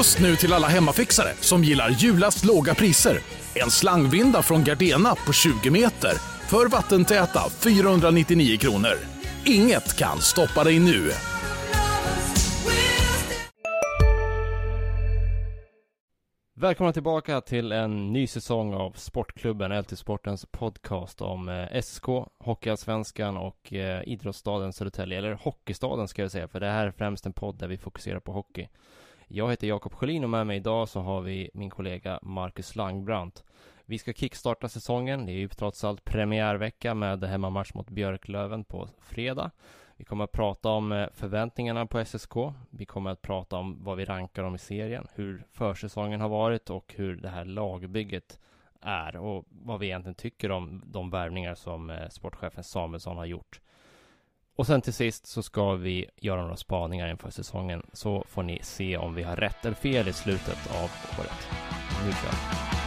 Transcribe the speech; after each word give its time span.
Just 0.00 0.20
nu 0.20 0.36
till 0.36 0.52
alla 0.52 0.66
hemmafixare 0.66 1.28
som 1.40 1.64
gillar 1.64 1.90
julast 1.90 2.44
låga 2.44 2.74
priser. 2.74 3.18
En 3.54 3.70
slangvinda 3.70 4.42
från 4.42 4.64
Gardena 4.64 5.14
på 5.26 5.32
20 5.32 5.70
meter 5.70 6.12
för 6.48 6.68
vattentäta 6.68 7.40
499 7.50 8.56
kronor. 8.58 8.94
Inget 9.46 9.98
kan 9.98 10.18
stoppa 10.18 10.64
dig 10.64 10.78
nu. 10.78 11.10
Välkomna 16.56 16.92
tillbaka 16.92 17.40
till 17.40 17.72
en 17.72 18.12
ny 18.12 18.26
säsong 18.26 18.74
av 18.74 18.92
Sportklubben, 18.92 19.80
LT 19.80 19.98
Sportens 19.98 20.46
podcast 20.50 21.20
om 21.20 21.48
eh, 21.48 21.80
SK, 21.82 22.06
Hockeyallsvenskan 22.44 23.36
och 23.36 23.72
eh, 23.72 24.02
idrottsstaden 24.08 24.72
Södertälje, 24.72 25.18
eller 25.18 25.32
Hockeystaden 25.32 26.08
ska 26.08 26.22
jag 26.22 26.30
säga, 26.30 26.48
för 26.48 26.60
det 26.60 26.70
här 26.70 26.86
är 26.86 26.90
främst 26.90 27.26
en 27.26 27.32
podd 27.32 27.58
där 27.58 27.68
vi 27.68 27.76
fokuserar 27.76 28.20
på 28.20 28.32
hockey. 28.32 28.68
Jag 29.32 29.50
heter 29.50 29.66
Jakob 29.66 29.94
Sjölin 29.94 30.24
och 30.24 30.30
med 30.30 30.46
mig 30.46 30.56
idag 30.56 30.88
så 30.88 31.00
har 31.00 31.20
vi 31.20 31.50
min 31.54 31.70
kollega 31.70 32.18
Marcus 32.22 32.76
Langbrandt. 32.76 33.44
Vi 33.84 33.98
ska 33.98 34.12
kickstarta 34.12 34.68
säsongen, 34.68 35.26
det 35.26 35.32
är 35.32 35.36
ju 35.36 35.48
trots 35.48 35.84
allt 35.84 36.04
premiärvecka 36.04 36.94
med 36.94 37.24
hemmamatch 37.24 37.74
mot 37.74 37.90
Björklöven 37.90 38.64
på 38.64 38.88
fredag. 39.00 39.50
Vi 39.96 40.04
kommer 40.04 40.24
att 40.24 40.32
prata 40.32 40.68
om 40.68 40.92
eh, 40.92 41.08
förväntningarna 41.12 41.86
på 41.86 42.04
SSK. 42.04 42.32
Vi 42.70 42.86
kommer 42.86 43.10
att 43.10 43.22
prata 43.22 43.56
om 43.56 43.84
vad 43.84 43.96
vi 43.96 44.04
rankar 44.04 44.42
dem 44.42 44.54
i 44.54 44.58
serien, 44.58 45.06
hur 45.14 45.44
försäsongen 45.52 46.20
har 46.20 46.28
varit 46.28 46.70
och 46.70 46.94
hur 46.96 47.16
det 47.16 47.28
här 47.28 47.44
lagbygget 47.44 48.40
är 48.80 49.16
och 49.16 49.44
vad 49.48 49.80
vi 49.80 49.86
egentligen 49.86 50.14
tycker 50.14 50.50
om 50.50 50.82
de 50.86 51.10
värvningar 51.10 51.54
som 51.54 51.90
eh, 51.90 52.08
sportchefen 52.08 52.64
Samuelsson 52.64 53.16
har 53.16 53.26
gjort. 53.26 53.60
Och 54.60 54.66
sen 54.66 54.80
till 54.80 54.92
sist 54.92 55.26
så 55.26 55.42
ska 55.42 55.74
vi 55.74 56.06
göra 56.16 56.42
några 56.42 56.56
spaningar 56.56 57.08
inför 57.08 57.30
säsongen 57.30 57.82
så 57.92 58.24
får 58.28 58.42
ni 58.42 58.58
se 58.62 58.96
om 58.96 59.14
vi 59.14 59.22
har 59.22 59.36
rätt 59.36 59.64
eller 59.64 59.76
fel 59.76 60.08
i 60.08 60.12
slutet 60.12 60.70
av 60.70 60.90
året. 61.18 61.48
Nu 62.04 62.12
kör 62.12 62.30
vi! 62.30 62.79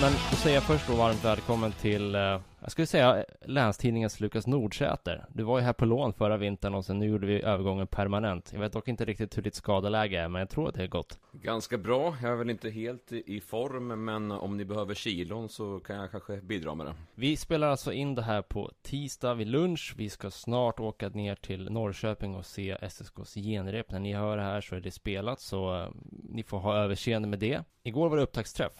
Men 0.00 0.12
då 0.12 0.36
säger 0.36 0.56
jag 0.56 0.62
först 0.62 0.86
då 0.88 0.94
varmt 0.94 1.24
välkommen 1.24 1.72
till, 1.72 2.14
eh, 2.14 2.20
jag 2.60 2.70
skulle 2.70 2.86
säga 2.86 3.24
Länstidningens 3.44 4.20
Lukas 4.20 4.46
Nordsäter. 4.46 5.24
Du 5.28 5.42
var 5.42 5.58
ju 5.58 5.64
här 5.64 5.72
på 5.72 5.84
lån 5.84 6.12
förra 6.12 6.36
vintern 6.36 6.74
och 6.74 6.84
sen 6.84 6.98
nu 6.98 7.06
gjorde 7.06 7.26
vi 7.26 7.42
övergången 7.42 7.86
permanent. 7.86 8.50
Jag 8.52 8.60
vet 8.60 8.72
dock 8.72 8.88
inte 8.88 9.04
riktigt 9.04 9.36
hur 9.36 9.42
ditt 9.42 9.54
skadeläge 9.54 10.20
är, 10.20 10.28
men 10.28 10.40
jag 10.40 10.50
tror 10.50 10.68
att 10.68 10.74
det 10.74 10.82
är 10.82 10.86
gott. 10.86 11.18
Ganska 11.32 11.78
bra. 11.78 12.16
Jag 12.22 12.32
är 12.32 12.36
väl 12.36 12.50
inte 12.50 12.70
helt 12.70 13.12
i 13.12 13.40
form, 13.40 14.04
men 14.04 14.30
om 14.30 14.56
ni 14.56 14.64
behöver 14.64 14.94
kilon 14.94 15.48
så 15.48 15.80
kan 15.80 15.96
jag 15.96 16.10
kanske 16.10 16.36
bidra 16.36 16.74
med 16.74 16.86
det. 16.86 16.94
Vi 17.14 17.36
spelar 17.36 17.68
alltså 17.68 17.92
in 17.92 18.14
det 18.14 18.22
här 18.22 18.42
på 18.42 18.70
tisdag 18.82 19.34
vid 19.34 19.46
lunch. 19.46 19.94
Vi 19.96 20.10
ska 20.10 20.30
snart 20.30 20.80
åka 20.80 21.08
ner 21.08 21.34
till 21.34 21.70
Norrköping 21.70 22.34
och 22.34 22.46
se 22.46 22.76
SSKs 22.80 23.34
genrep. 23.34 23.90
När 23.90 24.00
ni 24.00 24.12
hör 24.12 24.36
det 24.36 24.42
här 24.42 24.60
så 24.60 24.74
är 24.74 24.80
det 24.80 24.90
spelat, 24.90 25.40
så 25.40 25.76
eh, 25.76 25.88
ni 26.28 26.42
får 26.42 26.58
ha 26.58 26.76
överseende 26.76 27.28
med 27.28 27.38
det. 27.38 27.64
Igår 27.82 28.08
var 28.08 28.16
det 28.16 28.22
upptaktsträff 28.22 28.72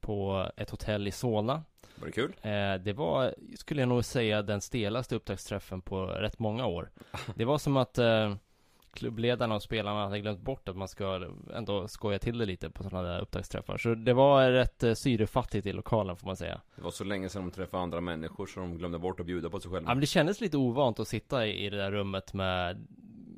på 0.00 0.48
ett 0.56 0.70
hotell 0.70 1.08
i 1.08 1.10
Solna. 1.10 1.64
Var 1.96 2.06
det 2.06 2.12
kul? 2.12 2.34
Eh, 2.42 2.74
det 2.84 2.92
var, 2.92 3.34
skulle 3.56 3.82
jag 3.82 3.88
nog 3.88 4.04
säga, 4.04 4.42
den 4.42 4.60
stelaste 4.60 5.16
upptaktsträffen 5.16 5.80
på 5.80 6.06
rätt 6.06 6.38
många 6.38 6.66
år. 6.66 6.90
Det 7.34 7.44
var 7.44 7.58
som 7.58 7.76
att 7.76 7.98
eh, 7.98 8.34
klubbledarna 8.92 9.54
och 9.54 9.62
spelarna 9.62 10.04
hade 10.04 10.20
glömt 10.20 10.40
bort 10.40 10.68
att 10.68 10.76
man 10.76 10.88
ska 10.88 11.30
ändå 11.54 11.88
skoja 11.88 12.18
till 12.18 12.38
det 12.38 12.46
lite 12.46 12.70
på 12.70 12.82
sådana 12.82 13.08
där 13.08 13.20
upptaktsträffar. 13.20 13.78
Så 13.78 13.94
det 13.94 14.12
var 14.12 14.50
rätt 14.50 14.82
eh, 14.82 14.94
syrefattigt 14.94 15.66
i 15.66 15.72
lokalen 15.72 16.16
får 16.16 16.26
man 16.26 16.36
säga. 16.36 16.60
Det 16.76 16.82
var 16.82 16.90
så 16.90 17.04
länge 17.04 17.28
sedan 17.28 17.42
de 17.42 17.50
träffade 17.50 17.82
andra 17.82 18.00
människor 18.00 18.46
så 18.46 18.60
de 18.60 18.78
glömde 18.78 18.98
bort 18.98 19.20
att 19.20 19.26
bjuda 19.26 19.50
på 19.50 19.60
sig 19.60 19.70
själva. 19.70 19.90
Ja, 19.90 19.94
men 19.94 20.00
det 20.00 20.06
kändes 20.06 20.40
lite 20.40 20.56
ovant 20.56 21.00
att 21.00 21.08
sitta 21.08 21.46
i, 21.46 21.66
i 21.66 21.70
det 21.70 21.76
där 21.76 21.92
rummet 21.92 22.32
med 22.32 22.86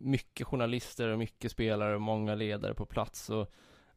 mycket 0.00 0.46
journalister 0.46 1.08
och 1.08 1.18
mycket 1.18 1.52
spelare 1.52 1.94
och 1.94 2.00
många 2.00 2.34
ledare 2.34 2.74
på 2.74 2.86
plats. 2.86 3.30
Och 3.30 3.52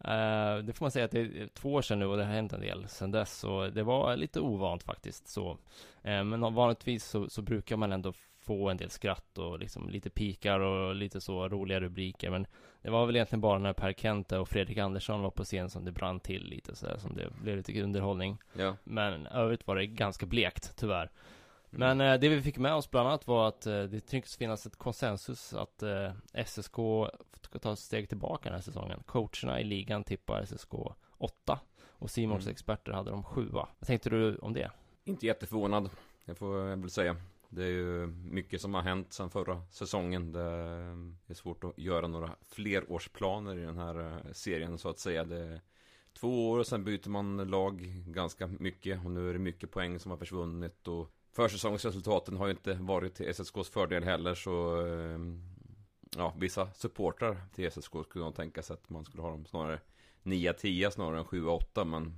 Uh, 0.07 0.63
det 0.63 0.73
får 0.73 0.85
man 0.85 0.91
säga 0.91 1.05
att 1.05 1.11
det 1.11 1.19
är 1.19 1.47
två 1.53 1.73
år 1.73 1.81
sedan 1.81 1.99
nu 1.99 2.05
och 2.05 2.17
det 2.17 2.23
har 2.23 2.33
hänt 2.33 2.53
en 2.53 2.61
del 2.61 2.87
sedan 2.87 3.11
dess. 3.11 3.39
Så 3.39 3.67
det 3.67 3.83
var 3.83 4.15
lite 4.15 4.39
ovant 4.39 4.83
faktiskt 4.83 5.27
så. 5.27 5.51
Uh, 5.51 6.23
men 6.23 6.53
vanligtvis 6.53 7.05
så, 7.05 7.29
så, 7.29 7.41
brukar 7.41 7.77
man 7.77 7.91
ändå 7.91 8.13
få 8.39 8.69
en 8.69 8.77
del 8.77 8.89
skratt 8.89 9.37
och 9.37 9.59
liksom 9.59 9.89
lite 9.89 10.09
pikar 10.09 10.59
och 10.59 10.95
lite 10.95 11.21
så 11.21 11.49
roliga 11.49 11.79
rubriker. 11.79 12.29
Men 12.29 12.47
det 12.81 12.89
var 12.89 13.05
väl 13.05 13.15
egentligen 13.15 13.41
bara 13.41 13.59
när 13.59 13.73
Per 13.73 13.93
Kente 13.93 14.37
och 14.37 14.49
Fredrik 14.49 14.77
Andersson 14.77 15.21
var 15.21 15.31
på 15.31 15.43
scen 15.43 15.69
som 15.69 15.85
det 15.85 15.91
brann 15.91 16.19
till 16.19 16.45
lite 16.45 16.75
så 16.75 16.85
där, 16.85 16.97
som 16.97 17.15
det 17.15 17.29
blev 17.41 17.57
lite 17.57 17.81
underhållning. 17.81 18.37
Ja. 18.53 18.75
Men 18.83 19.27
övrigt 19.27 19.67
var 19.67 19.75
det 19.75 19.87
ganska 19.87 20.25
blekt 20.25 20.77
tyvärr. 20.77 21.11
Men 21.71 22.01
eh, 22.01 22.19
det 22.19 22.29
vi 22.29 22.41
fick 22.41 22.57
med 22.57 22.73
oss 22.73 22.91
bland 22.91 23.07
annat 23.07 23.27
var 23.27 23.47
att 23.47 23.65
eh, 23.65 23.83
det 23.83 23.99
tycks 23.99 24.37
finnas 24.37 24.65
ett 24.65 24.75
konsensus 24.75 25.53
att 25.53 25.83
eh, 25.83 26.11
SSK 26.45 26.75
ska 27.41 27.59
ta 27.59 27.73
ett 27.73 27.79
steg 27.79 28.09
tillbaka 28.09 28.49
den 28.49 28.53
här 28.53 28.61
säsongen. 28.61 29.03
Coacherna 29.05 29.61
i 29.61 29.63
ligan 29.63 30.03
tippar 30.03 30.45
SSK 30.45 30.73
8 31.17 31.59
och 31.89 32.11
Simons 32.11 32.43
mm. 32.43 32.51
experter 32.51 32.91
hade 32.91 33.11
de 33.11 33.23
7 33.23 33.47
Vad 33.51 33.67
tänkte 33.85 34.09
du 34.09 34.35
om 34.35 34.53
det? 34.53 34.71
Inte 35.03 35.25
jätteförvånad, 35.25 35.89
det 36.25 36.35
får 36.35 36.57
jag 36.57 36.77
väl 36.77 36.89
säga. 36.89 37.15
Det 37.49 37.63
är 37.63 37.69
ju 37.69 38.07
mycket 38.07 38.61
som 38.61 38.73
har 38.73 38.81
hänt 38.81 39.13
sedan 39.13 39.29
förra 39.29 39.61
säsongen. 39.69 40.31
Det 40.31 40.41
är 41.27 41.33
svårt 41.33 41.63
att 41.63 41.77
göra 41.77 42.07
några 42.07 42.35
flerårsplaner 42.41 43.57
i 43.57 43.61
den 43.61 43.77
här 43.77 43.99
eh, 43.99 44.31
serien 44.31 44.77
så 44.77 44.89
att 44.89 44.99
säga. 44.99 45.23
Det 45.23 45.37
är 45.37 45.61
två 46.13 46.49
år 46.49 46.59
och 46.59 46.67
sen 46.67 46.83
byter 46.83 47.09
man 47.09 47.37
lag 47.37 47.81
ganska 48.07 48.47
mycket 48.47 49.05
och 49.05 49.11
nu 49.11 49.29
är 49.29 49.33
det 49.33 49.39
mycket 49.39 49.71
poäng 49.71 49.99
som 49.99 50.11
har 50.11 50.17
försvunnit 50.17 50.87
och 50.87 51.09
Försäsongsresultaten 51.31 52.37
har 52.37 52.45
ju 52.47 52.51
inte 52.51 52.73
varit 52.73 53.15
till 53.15 53.29
SSKs 53.29 53.69
fördel 53.69 54.03
heller 54.03 54.35
så 54.35 54.85
ehm, 54.85 55.51
Ja, 56.17 56.33
vissa 56.37 56.71
supportrar 56.73 57.37
till 57.55 57.71
SSK 57.71 57.93
skulle 58.05 58.25
nog 58.25 58.35
tänka 58.35 58.61
sig 58.61 58.73
att 58.73 58.89
man 58.89 59.05
skulle 59.05 59.23
ha 59.23 59.29
dem 59.29 59.45
snarare 59.45 59.79
9-10 60.23 60.89
snarare 60.89 61.19
än 61.19 61.25
7-8 61.25 61.85
men 61.85 62.13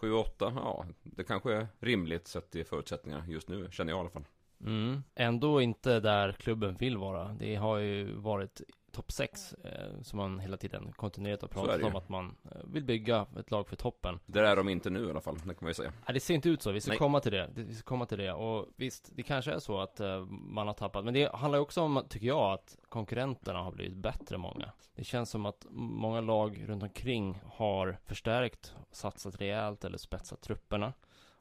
7-8, 0.00 0.26
ja 0.38 0.86
det 1.02 1.24
kanske 1.24 1.52
är 1.52 1.68
rimligt 1.80 2.28
sett 2.28 2.50
till 2.50 2.66
förutsättningarna 2.66 3.26
just 3.28 3.48
nu 3.48 3.68
känner 3.70 3.92
jag 3.92 3.98
i 3.98 4.00
alla 4.00 4.10
fall 4.10 4.24
mm. 4.60 5.02
Ändå 5.14 5.60
inte 5.60 6.00
där 6.00 6.32
klubben 6.32 6.76
vill 6.76 6.96
vara 6.96 7.36
Det 7.38 7.54
har 7.54 7.78
ju 7.78 8.12
varit 8.12 8.60
topp 8.94 9.12
6 9.12 9.54
eh, 9.64 10.00
Som 10.02 10.16
man 10.16 10.38
hela 10.38 10.56
tiden 10.56 10.92
kontinuerligt 10.92 11.42
har 11.42 11.48
pratat 11.48 11.82
om 11.82 11.96
att 11.96 12.08
man 12.08 12.36
eh, 12.44 12.60
vill 12.64 12.84
bygga 12.84 13.26
ett 13.38 13.50
lag 13.50 13.68
för 13.68 13.76
toppen. 13.76 14.20
Där 14.26 14.44
är 14.44 14.56
de 14.56 14.68
inte 14.68 14.90
nu 14.90 15.06
i 15.06 15.10
alla 15.10 15.20
fall, 15.20 15.34
det 15.34 15.40
kan 15.40 15.56
man 15.60 15.70
ju 15.70 15.74
säga. 15.74 15.92
Nej, 16.06 16.14
det 16.14 16.20
ser 16.20 16.34
inte 16.34 16.48
ut 16.48 16.62
så, 16.62 16.72
vi 16.72 16.80
ska 16.80 16.90
Nej. 16.90 16.98
komma 16.98 17.20
till 17.20 17.32
det. 17.32 17.50
Vi 17.54 17.74
ska 17.74 17.84
komma 17.84 18.06
till 18.06 18.18
det. 18.18 18.32
Och 18.32 18.68
visst, 18.76 19.10
det 19.14 19.22
kanske 19.22 19.52
är 19.52 19.58
så 19.58 19.80
att 19.80 20.00
eh, 20.00 20.24
man 20.28 20.66
har 20.66 20.74
tappat. 20.74 21.04
Men 21.04 21.14
det 21.14 21.34
handlar 21.34 21.58
ju 21.58 21.62
också 21.62 21.82
om, 21.82 22.04
tycker 22.08 22.26
jag, 22.26 22.52
att 22.52 22.76
konkurrenterna 22.88 23.58
har 23.58 23.72
blivit 23.72 23.96
bättre 23.96 24.38
många. 24.38 24.72
Det 24.94 25.04
känns 25.04 25.30
som 25.30 25.46
att 25.46 25.66
många 25.70 26.20
lag 26.20 26.64
runt 26.66 26.82
omkring 26.82 27.40
har 27.44 27.98
förstärkt, 28.04 28.74
satsat 28.90 29.40
rejält 29.40 29.84
eller 29.84 29.98
spetsat 29.98 30.40
trupperna. 30.42 30.92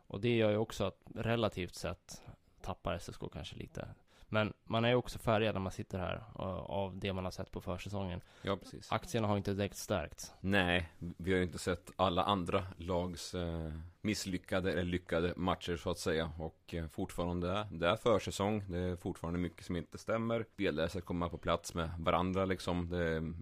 Och 0.08 0.22
det 0.22 0.36
gör 0.36 0.50
ju 0.50 0.58
också 0.58 0.84
att 0.84 1.02
relativt 1.16 1.76
sett 1.76 2.22
tappar 2.62 2.98
SSK 2.98 3.22
kanske 3.34 3.56
lite 3.56 3.88
men 4.34 4.54
man 4.64 4.86
är 4.86 4.96
också 4.96 5.20
färgad 5.20 5.56
när 5.56 5.62
man 5.62 5.72
sitter 5.72 6.00
här 6.00 6.24
av 6.66 6.98
det 6.98 7.14
man 7.14 7.24
har 7.24 7.32
sett 7.32 7.52
på 7.52 7.62
försäsongen. 7.62 8.22
Ja, 8.42 8.58
precis. 8.58 8.92
Aktierna 8.92 9.28
har 9.28 9.38
inte 9.38 9.54
direkt 9.54 9.78
stärkt. 9.78 10.34
Nej, 10.42 10.90
vi 10.98 11.32
har 11.32 11.38
ju 11.38 11.44
inte 11.44 11.58
sett 11.58 11.92
alla 11.96 12.24
andra 12.24 12.66
lags 12.78 13.36
eh, 13.36 13.72
misslyckade 14.02 14.72
eller 14.72 14.84
lyckade 14.84 15.34
matcher 15.36 15.78
så 15.78 15.90
att 15.90 16.00
säga. 16.00 16.32
Och 16.40 16.74
eh, 16.74 16.88
fortfarande, 16.88 17.68
det 17.72 17.88
är 17.88 17.96
försäsong. 17.96 18.64
Det 18.70 18.80
är 18.80 18.96
fortfarande 18.96 19.40
mycket 19.40 19.66
som 19.66 19.76
inte 19.76 19.98
stämmer. 19.98 20.46
Spelare 20.54 20.90
ska 20.90 21.02
komma 21.02 21.30
på 21.30 21.38
plats 21.38 21.74
med 21.74 21.90
varandra 22.00 22.46
liksom. 22.46 22.90
Det 22.90 23.04
är 23.04 23.34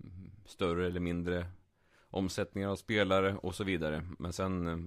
större 0.46 0.88
eller 0.88 1.00
mindre 1.00 1.46
omsättningar 2.10 2.70
av 2.70 2.76
spelare 2.76 3.36
och 3.36 3.56
så 3.56 3.64
vidare. 3.64 4.04
Men 4.20 4.34
sen 4.34 4.68
eh, 4.68 4.78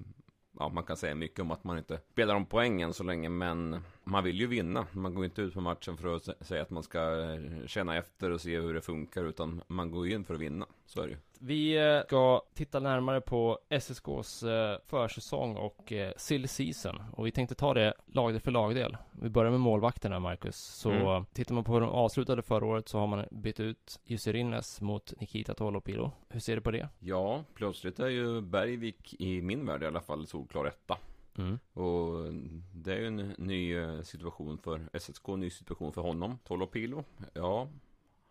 ja, 0.59 0.69
man 0.69 0.85
kan 0.85 0.97
säga 0.97 1.15
mycket 1.15 1.41
om 1.41 1.51
att 1.51 1.65
man 1.65 1.79
inte 1.79 2.01
spelar 2.13 2.35
om 2.35 2.47
poängen 2.47 2.93
så 2.93 3.03
länge, 3.03 3.29
men 3.29 3.83
man 4.05 4.25
vill 4.25 4.41
ju 4.41 4.47
vinna. 4.47 4.87
Man 4.93 5.15
går 5.15 5.25
inte 5.25 5.43
ut 5.43 5.55
på 5.55 5.61
matchen 5.61 5.97
för 5.97 6.17
att 6.17 6.47
säga 6.47 6.63
att 6.63 6.71
man 6.71 6.83
ska 6.83 7.21
eh, 7.21 7.67
känna 7.67 7.97
efter 7.97 8.31
och 8.31 8.41
se 8.41 8.61
hur 8.61 8.75
det 8.75 8.81
funkar, 8.81 9.25
utan 9.25 9.63
man 9.67 9.91
går 9.91 10.07
ju 10.07 10.15
in 10.15 10.25
för 10.25 10.35
att 10.35 10.41
vinna. 10.41 10.67
Så 10.87 11.01
är 11.01 11.07
det 11.07 11.11
ju. 11.13 11.19
Vi 11.47 11.77
eh, 11.77 12.03
ska 12.07 12.43
titta 12.55 12.81
närmare 12.81 13.21
på 13.21 13.59
SSKs 13.69 14.43
eh, 14.43 14.79
försäsong 14.87 15.57
och 15.57 15.93
silly 16.17 16.49
season. 16.49 17.03
Och 17.13 17.27
vi 17.27 17.31
tänkte 17.31 17.55
ta 17.55 17.75
det 17.75 17.95
lagdel 18.07 18.41
för 18.41 18.51
lagdel. 18.51 18.97
Vi 19.13 19.29
börjar 19.29 19.51
med 19.51 19.61
målvakterna, 19.61 20.21
Marcus. 20.21 20.57
Så 20.57 20.91
mm. 20.91 21.25
tittar 21.33 21.55
man 21.55 21.65
på 21.65 21.73
hur 21.73 21.81
de 21.81 21.91
avslutade 21.91 22.43
förra 22.43 22.67
året 22.67 22.89
så 22.89 22.99
har 22.99 23.07
man 23.07 23.25
bytt 23.31 23.61
ut 23.61 24.01
Jussi 24.05 24.33
Rinnes 24.33 24.81
mot 24.81 25.21
Nikita 25.21 25.55
Tolopilo. 25.55 26.13
Hur 26.29 26.41
ser 26.41 26.57
du 26.57 26.63
på 26.63 26.71
det? 26.71 26.89
Ja, 26.99 27.45
plötsligt 27.55 27.99
är 27.99 28.09
ju 28.09 28.41
Bergvik 28.41 29.15
i 29.21 29.43
min 29.43 29.67
värld 29.67 29.83
i 29.83 29.87
alla 29.87 30.01
fall 30.01 30.27
solklar 30.27 30.65
etta. 30.65 30.99
Mm. 31.39 31.59
Och 31.73 32.33
det 32.73 32.93
är 32.93 32.99
ju 32.99 33.07
en 33.07 33.35
ny 33.39 33.77
eh, 33.77 34.03
situation 34.03 34.59
för 34.59 34.99
SSK, 34.99 35.29
en 35.29 35.41
ny 35.41 35.51
situation 35.51 35.93
för 35.93 36.03
honom. 36.03 36.39
Tolopilo, 36.45 37.05
ja, 37.35 37.69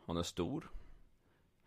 han 0.05 0.17
är 0.17 0.23
stor. 0.23 0.69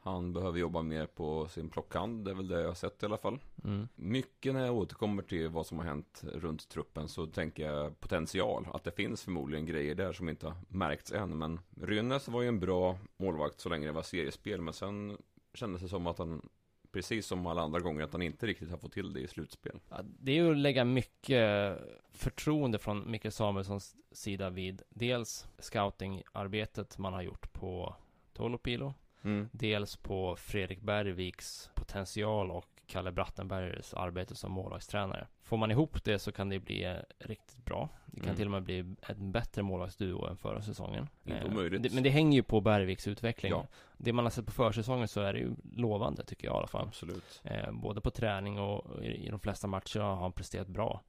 Han 0.07 0.33
behöver 0.33 0.59
jobba 0.59 0.83
mer 0.83 1.07
på 1.07 1.49
sin 1.49 1.69
plockhand, 1.69 2.25
det 2.25 2.31
är 2.31 2.35
väl 2.35 2.49
det 2.49 2.61
jag 2.61 2.69
har 2.69 2.75
sett 2.75 3.03
i 3.03 3.07
alla 3.07 3.17
fall. 3.17 3.39
Mm. 3.65 3.89
Mycket 3.95 4.55
när 4.55 4.65
jag 4.65 4.75
återkommer 4.75 5.23
till 5.23 5.49
vad 5.49 5.67
som 5.67 5.79
har 5.79 5.85
hänt 5.85 6.25
runt 6.35 6.69
truppen 6.69 7.09
så 7.09 7.27
tänker 7.27 7.71
jag 7.71 8.01
potential. 8.01 8.69
Att 8.73 8.85
det 8.85 8.91
finns 8.91 9.23
förmodligen 9.23 9.67
grejer 9.67 9.95
där 9.95 10.13
som 10.13 10.29
inte 10.29 10.47
har 10.47 10.57
märkts 10.69 11.13
än. 11.13 11.39
Men 11.39 11.61
Rynnes 11.81 12.29
var 12.29 12.43
ju 12.43 12.49
en 12.49 12.61
bra 12.61 12.99
målvakt 13.17 13.61
så 13.61 13.69
länge 13.69 13.87
det 13.87 13.93
var 13.93 14.03
seriespel. 14.03 14.61
Men 14.61 14.75
sen 14.75 15.19
kändes 15.55 15.83
det 15.83 15.89
som 15.89 16.07
att 16.07 16.19
han 16.19 16.49
precis 16.93 17.27
som 17.27 17.47
alla 17.47 17.63
andra 17.63 17.81
gånger, 17.81 18.05
att 18.05 18.13
han 18.13 18.23
inte 18.23 18.47
riktigt 18.47 18.71
har 18.71 18.79
fått 18.79 18.93
till 18.93 19.13
det 19.13 19.21
i 19.21 19.29
slutspel. 19.29 19.81
Ja, 19.89 19.97
det 20.03 20.33
är 20.33 20.37
ju 20.37 20.51
att 20.51 20.57
lägga 20.57 20.85
mycket 20.85 21.79
förtroende 22.13 22.79
från 22.79 23.11
Mikael 23.11 23.33
Samuelssons 23.33 23.97
sida 24.13 24.51
vid 24.51 24.83
dels 24.89 25.49
scoutingarbetet 25.59 26.99
man 26.99 27.13
har 27.13 27.23
gjort 27.23 27.53
på 27.53 27.97
Tolopilo, 28.33 28.95
Mm. 29.27 29.49
dels 29.53 29.97
på 29.97 30.37
Fredrik 30.37 30.81
Bergviks 30.81 31.71
potential 31.75 32.51
och 32.51 32.65
Kalle 32.87 33.13
Brattenbergers 33.13 33.95
arbete 33.95 34.35
som 34.35 34.53
målvaktstränare. 34.53 35.27
Får 35.43 35.57
man 35.57 35.71
ihop 35.71 36.05
det 36.05 36.19
så 36.19 36.33
kan 36.33 36.49
det 36.49 36.59
bli 36.61 36.97
riktigt 37.19 37.65
bra. 37.65 37.89
Det 38.07 38.17
kan 38.21 38.25
Mm. 38.25 38.37
till 38.37 38.47
och 38.47 38.51
med 38.51 38.63
bli 38.63 38.79
en 39.03 39.33
bättre 39.33 39.63
målvaktsduo 39.63 40.25
än 40.27 40.37
förra 40.37 40.63
säsongen. 40.63 41.09
Inte 41.25 41.39
Eh, 41.39 41.47
omöjligt. 41.47 41.95
men 41.95 42.03
det 42.03 42.11
hänger 42.11 42.37
ju 42.37 42.43
på 42.43 42.61
Bergviks 42.61 43.09
utveckling. 43.09 43.51
Ja. 43.53 43.67
Det 43.97 44.13
man 44.13 44.25
har 44.25 44.31
sett 44.31 44.47
på 44.47 44.53
försäsongen 44.53 45.09
så 45.09 45.21
är 45.21 45.33
det 45.33 45.39
ju 45.39 45.51
lovande 45.73 46.25
tycker 46.25 46.47
jag 46.47 46.55
i 46.55 46.59
alla 46.59 46.67
fall. 46.67 46.87
Absolut. 46.89 47.41
Eh, 47.45 47.73
både 47.73 48.01
på 48.01 48.11
träning 48.11 48.59
och 48.61 49.03
i, 49.05 49.07
i 49.27 49.29
de 49.31 49.41
flesta 49.41 49.67
matcher 49.67 50.01
har 50.01 50.17
han 50.17 50.33
presterat 50.33 50.69
bra. 50.69 51.01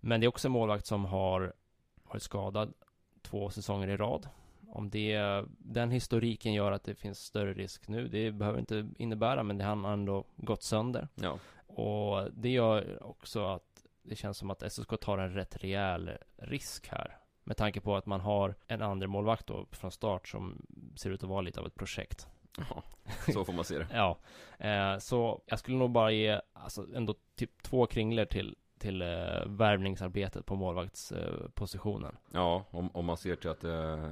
Men 0.00 0.20
det 0.20 0.26
är 0.26 0.28
också 0.28 0.48
en 0.48 0.52
målvakt 0.52 0.86
som 0.86 1.04
har 1.04 1.52
varit 2.10 2.22
skadad 2.22 2.72
två 3.22 3.50
säsonger 3.50 3.88
i 3.88 3.96
rad. 3.96 4.28
Om 4.76 4.90
det, 4.90 5.44
den 5.58 5.90
historiken 5.90 6.52
gör 6.52 6.72
att 6.72 6.84
det 6.84 6.94
finns 6.94 7.18
större 7.18 7.52
risk 7.54 7.88
nu, 7.88 8.08
det 8.08 8.32
behöver 8.32 8.58
inte 8.58 8.88
innebära, 8.98 9.42
men 9.42 9.58
det 9.58 9.64
har 9.64 9.92
ändå 9.92 10.24
gått 10.36 10.62
sönder. 10.62 11.08
Ja, 11.14 11.38
Och 11.66 12.32
det 12.32 12.48
gör 12.48 13.02
också 13.02 13.44
att 13.44 13.86
det 14.02 14.16
känns 14.16 14.38
som 14.38 14.50
att 14.50 14.72
SSK 14.72 15.00
tar 15.00 15.18
en 15.18 15.34
rätt 15.34 15.56
rejäl 15.56 16.10
risk 16.36 16.88
här. 16.88 17.18
Med 17.44 17.56
tanke 17.56 17.80
på 17.80 17.96
att 17.96 18.06
man 18.06 18.20
har 18.20 18.54
en 18.66 18.82
andra 18.82 19.06
målvakt 19.06 19.46
då 19.46 19.66
från 19.70 19.90
start 19.90 20.28
som 20.28 20.66
ser 20.96 21.10
ut 21.10 21.22
att 21.22 21.28
vara 21.28 21.40
lite 21.40 21.60
av 21.60 21.66
ett 21.66 21.74
projekt. 21.74 22.26
ja. 22.56 22.82
så 23.32 23.44
får 23.44 23.52
man 23.52 23.64
se 23.64 23.78
det. 23.78 23.86
Ja, 23.92 24.18
eh, 24.58 24.98
så 24.98 25.42
jag 25.46 25.58
skulle 25.58 25.76
nog 25.76 25.90
bara 25.90 26.10
ge 26.10 26.40
alltså 26.52 26.86
ändå 26.94 27.14
typ 27.34 27.62
två 27.62 27.86
kringlor 27.86 28.24
till 28.24 28.56
till 28.78 29.02
eh, 29.02 29.46
värvningsarbetet 29.46 30.46
på 30.46 30.54
målvaktspositionen. 30.54 32.16
Ja, 32.32 32.64
om, 32.70 32.90
om 32.92 33.04
man 33.04 33.16
ser 33.16 33.36
till 33.36 33.50
att 33.50 33.64
eh, 33.64 34.10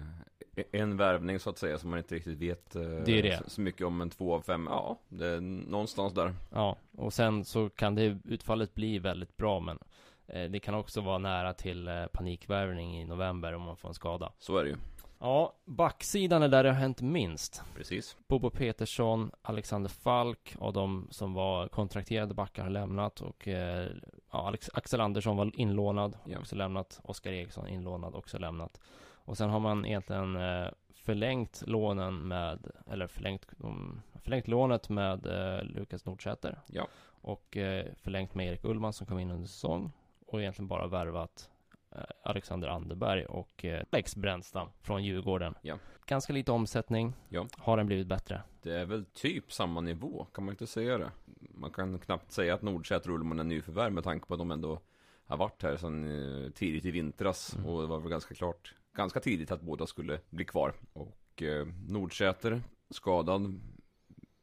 en 0.72 0.96
värvning 0.96 1.38
så 1.38 1.50
att 1.50 1.58
säga 1.58 1.78
som 1.78 1.90
man 1.90 1.98
inte 1.98 2.14
riktigt 2.14 2.38
vet 2.38 2.76
eh, 2.76 2.82
Det 2.82 3.18
är 3.18 3.22
det. 3.22 3.38
Så, 3.44 3.50
så 3.50 3.60
mycket 3.60 3.86
om 3.86 4.00
en 4.00 4.10
två 4.10 4.34
av 4.34 4.40
fem. 4.40 4.66
Ja, 4.70 4.98
det 5.08 5.26
är 5.26 5.40
någonstans 5.40 6.12
där. 6.14 6.34
Ja, 6.52 6.76
och 6.96 7.12
sen 7.12 7.44
så 7.44 7.70
kan 7.70 7.94
det 7.94 8.18
utfallet 8.24 8.74
bli 8.74 8.98
väldigt 8.98 9.36
bra, 9.36 9.60
men 9.60 9.78
eh, 10.26 10.50
det 10.50 10.60
kan 10.60 10.74
också 10.74 11.00
vara 11.00 11.18
nära 11.18 11.52
till 11.52 11.88
eh, 11.88 12.06
panikvärvning 12.12 13.00
i 13.00 13.04
november 13.04 13.52
om 13.54 13.62
man 13.62 13.76
får 13.76 13.88
en 13.88 13.94
skada. 13.94 14.32
Så 14.38 14.56
är 14.56 14.64
det 14.64 14.70
ju. 14.70 14.76
Ja, 15.18 15.54
backsidan 15.64 16.42
är 16.42 16.48
där 16.48 16.62
det 16.64 16.68
har 16.68 16.76
hänt 16.76 17.00
minst. 17.02 17.62
Precis. 17.76 18.16
Bobo 18.28 18.50
Petersson, 18.50 19.30
Alexander 19.42 19.90
Falk 19.90 20.54
och 20.58 20.72
de 20.72 21.08
som 21.10 21.34
var 21.34 21.68
kontrakterade 21.68 22.34
backar 22.34 22.62
har 22.62 22.70
lämnat 22.70 23.20
och 23.20 23.48
eh, 23.48 23.88
ja, 24.32 24.46
Alex, 24.46 24.70
Axel 24.74 25.00
Andersson 25.00 25.36
var 25.36 25.50
inlånad, 25.54 26.16
Ja. 26.24 26.38
också 26.38 26.56
lämnat. 26.56 27.00
Oskar 27.04 27.32
Eriksson 27.32 27.68
inlånad, 27.68 28.14
också 28.14 28.38
lämnat. 28.38 28.80
Och 29.24 29.36
sen 29.36 29.50
har 29.50 29.60
man 29.60 29.86
egentligen 29.86 30.36
eh, 30.36 30.68
förlängt 30.92 31.62
lånen 31.66 32.28
med, 32.28 32.70
eller 32.90 33.06
förlängt, 33.06 33.46
förlängt 34.22 34.48
lånet 34.48 34.88
med 34.88 35.26
eh, 35.26 35.64
Lukas 35.64 36.04
Nordsäter. 36.04 36.60
Ja. 36.66 36.88
Och 37.06 37.56
eh, 37.56 37.86
förlängt 38.02 38.34
med 38.34 38.46
Erik 38.46 38.64
Ullman 38.64 38.92
som 38.92 39.06
kom 39.06 39.18
in 39.18 39.30
under 39.30 39.46
säsong. 39.46 39.92
Och 40.26 40.40
egentligen 40.40 40.68
bara 40.68 40.86
värvat 40.86 41.50
Alexander 42.22 42.68
Anderberg 42.68 43.26
och 43.26 43.64
Lex 43.90 44.16
Brännstam 44.16 44.68
från 44.80 45.04
Djurgården. 45.04 45.54
Ja. 45.62 45.78
Ganska 46.06 46.32
lite 46.32 46.52
omsättning. 46.52 47.12
Ja. 47.28 47.46
Har 47.58 47.76
den 47.76 47.86
blivit 47.86 48.06
bättre? 48.06 48.42
Det 48.62 48.74
är 48.74 48.84
väl 48.84 49.04
typ 49.04 49.52
samma 49.52 49.80
nivå, 49.80 50.24
kan 50.24 50.44
man 50.44 50.52
inte 50.52 50.66
säga 50.66 50.98
det? 50.98 51.10
Man 51.54 51.70
kan 51.70 51.98
knappt 51.98 52.32
säga 52.32 52.54
att 52.54 52.62
Nordsäter 52.62 53.10
och 53.10 53.14
Ullman 53.14 53.40
är 53.40 53.44
nyförvärv 53.44 53.92
med 53.92 54.04
tanke 54.04 54.26
på 54.26 54.34
att 54.34 54.40
de 54.40 54.50
ändå 54.50 54.80
har 55.26 55.36
varit 55.36 55.62
här 55.62 55.76
sedan 55.76 56.52
tidigt 56.54 56.84
i 56.84 56.90
vintras. 56.90 57.54
Mm. 57.54 57.66
Och 57.66 57.82
det 57.82 57.88
var 57.88 57.98
väl 57.98 58.10
ganska 58.10 58.34
klart, 58.34 58.74
ganska 58.94 59.20
tidigt 59.20 59.50
att 59.50 59.60
båda 59.60 59.86
skulle 59.86 60.20
bli 60.30 60.44
kvar. 60.44 60.74
Och 60.92 61.42
eh, 61.42 61.66
Nordsäter, 61.88 62.62
skadad, 62.90 63.60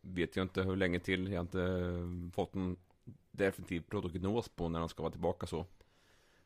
vet 0.02 0.36
jag 0.36 0.44
inte 0.44 0.64
hur 0.64 0.76
länge 0.76 1.00
till. 1.00 1.28
Jag 1.28 1.38
har 1.38 1.42
inte 1.42 1.62
eh, 1.62 2.34
fått 2.34 2.56
en 2.56 2.78
definitiv 3.32 3.82
prognos 3.90 4.50
på 4.50 4.70
när 4.70 4.80
han 4.80 4.90
ska 4.90 5.04
vara 5.04 5.12
tillbaka 5.12 5.48
så. 5.48 5.66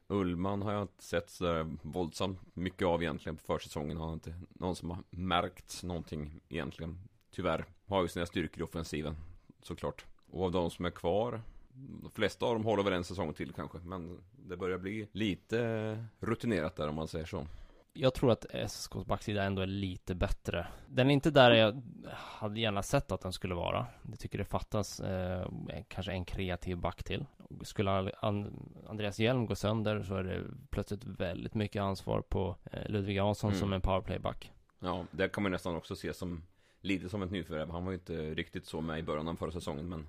Ullman 0.07 0.61
har 0.61 0.73
jag 0.73 0.81
inte 0.81 1.03
sett 1.03 1.29
så 1.29 1.75
våldsamt 1.81 2.39
mycket 2.53 2.87
av 2.87 3.01
egentligen 3.03 3.35
på 3.35 3.43
försäsongen. 3.43 3.97
Har 3.97 4.13
inte 4.13 4.33
någon 4.49 4.75
som 4.75 4.89
har 4.89 5.03
märkt 5.09 5.83
någonting 5.83 6.41
egentligen. 6.49 6.99
Tyvärr. 7.31 7.65
Har 7.87 8.01
ju 8.01 8.07
sina 8.07 8.25
styrkor 8.25 8.59
i 8.59 8.63
offensiven. 8.63 9.15
Såklart. 9.61 10.05
Och 10.31 10.45
av 10.45 10.51
de 10.51 10.71
som 10.71 10.85
är 10.85 10.89
kvar. 10.89 11.41
De 11.73 12.11
flesta 12.11 12.45
av 12.45 12.53
dem 12.53 12.65
håller 12.65 12.83
väl 12.83 12.93
en 12.93 13.03
säsong 13.03 13.33
till 13.33 13.53
kanske. 13.53 13.77
Men 13.77 14.19
det 14.31 14.57
börjar 14.57 14.77
bli 14.77 15.07
lite 15.11 16.05
rutinerat 16.19 16.75
där 16.75 16.87
om 16.87 16.95
man 16.95 17.07
säger 17.07 17.25
så. 17.25 17.47
Jag 17.97 18.13
tror 18.13 18.31
att 18.31 18.45
SSKs 18.49 19.05
backsida 19.05 19.43
ändå 19.43 19.61
är 19.61 19.65
lite 19.67 20.15
bättre. 20.15 20.67
Den 20.87 21.09
är 21.09 21.13
inte 21.13 21.31
där 21.31 21.51
jag 21.51 21.81
hade 22.13 22.59
gärna 22.59 22.83
sett 22.83 23.11
att 23.11 23.21
den 23.21 23.33
skulle 23.33 23.55
vara. 23.55 23.85
Jag 24.09 24.19
tycker 24.19 24.37
det 24.37 24.45
fattas 24.45 24.99
eh, 24.99 25.47
kanske 25.87 26.11
en 26.11 26.25
kreativ 26.25 26.77
back 26.77 27.03
till. 27.03 27.25
Skulle 27.63 28.11
An- 28.19 28.69
Andreas 28.89 29.19
Hjelm 29.19 29.45
gå 29.45 29.55
sönder 29.55 30.03
så 30.03 30.15
är 30.15 30.23
det 30.23 30.41
plötsligt 30.69 31.05
väldigt 31.05 31.53
mycket 31.53 31.81
ansvar 31.81 32.21
på 32.21 32.55
eh, 32.71 32.89
Ludvig 32.89 33.15
Jansson 33.15 33.49
Mm. 33.49 33.59
som 33.59 33.73
en 33.73 33.81
powerplayback. 33.81 34.51
Ja, 34.79 35.05
det 35.11 35.29
kan 35.29 35.43
man 35.43 35.51
nästan 35.51 35.75
också 35.75 35.95
se 35.95 36.13
som 36.13 36.43
lite 36.81 37.09
som 37.09 37.21
ett 37.21 37.31
nyförvärv. 37.31 37.69
Han 37.69 37.85
var 37.85 37.91
ju 37.91 37.97
inte 37.97 38.33
riktigt 38.33 38.65
så 38.65 38.81
med 38.81 38.99
i 38.99 39.03
början 39.03 39.27
av 39.27 39.35
förra 39.35 39.51
säsongen. 39.51 39.89
Men 39.89 40.07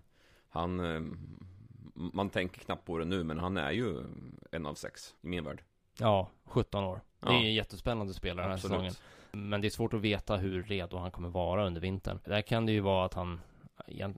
han... 0.49 0.81
eh, 0.81 1.01
Man 1.95 2.31
tänker 2.31 2.61
knappt 2.61 2.85
på 2.87 2.99
det 2.99 3.05
nu, 3.05 3.25
men 3.25 3.39
han 3.39 3.57
är 3.57 3.71
ju 3.71 4.05
en 4.53 4.67
av 4.67 4.75
sex 4.75 5.15
i 5.23 5.27
min 5.27 5.45
värld. 5.45 5.63
Ja, 6.01 6.29
17 6.45 6.85
år. 6.85 7.01
Det 7.21 7.29
är 7.29 7.33
Ja. 7.33 7.39
en 7.39 7.55
jättespännande 7.55 8.15
spelare 8.15 8.45
den 8.45 8.51
här 8.51 8.59
säsongen. 8.59 8.93
Men 9.33 9.61
det 9.61 9.69
är 9.69 9.71
svårt 9.71 9.95
att 9.95 10.01
veta 10.01 10.37
hur 10.37 10.63
redo 10.63 10.97
han 10.97 11.11
kommer 11.11 11.29
vara 11.29 11.67
under 11.67 11.81
vintern. 11.81 12.19
Där 12.25 12.43
kan 12.43 12.67
det 12.67 12.73
ju 12.73 12.81
vara 12.81 13.05
att 13.07 13.15
han 13.15 13.41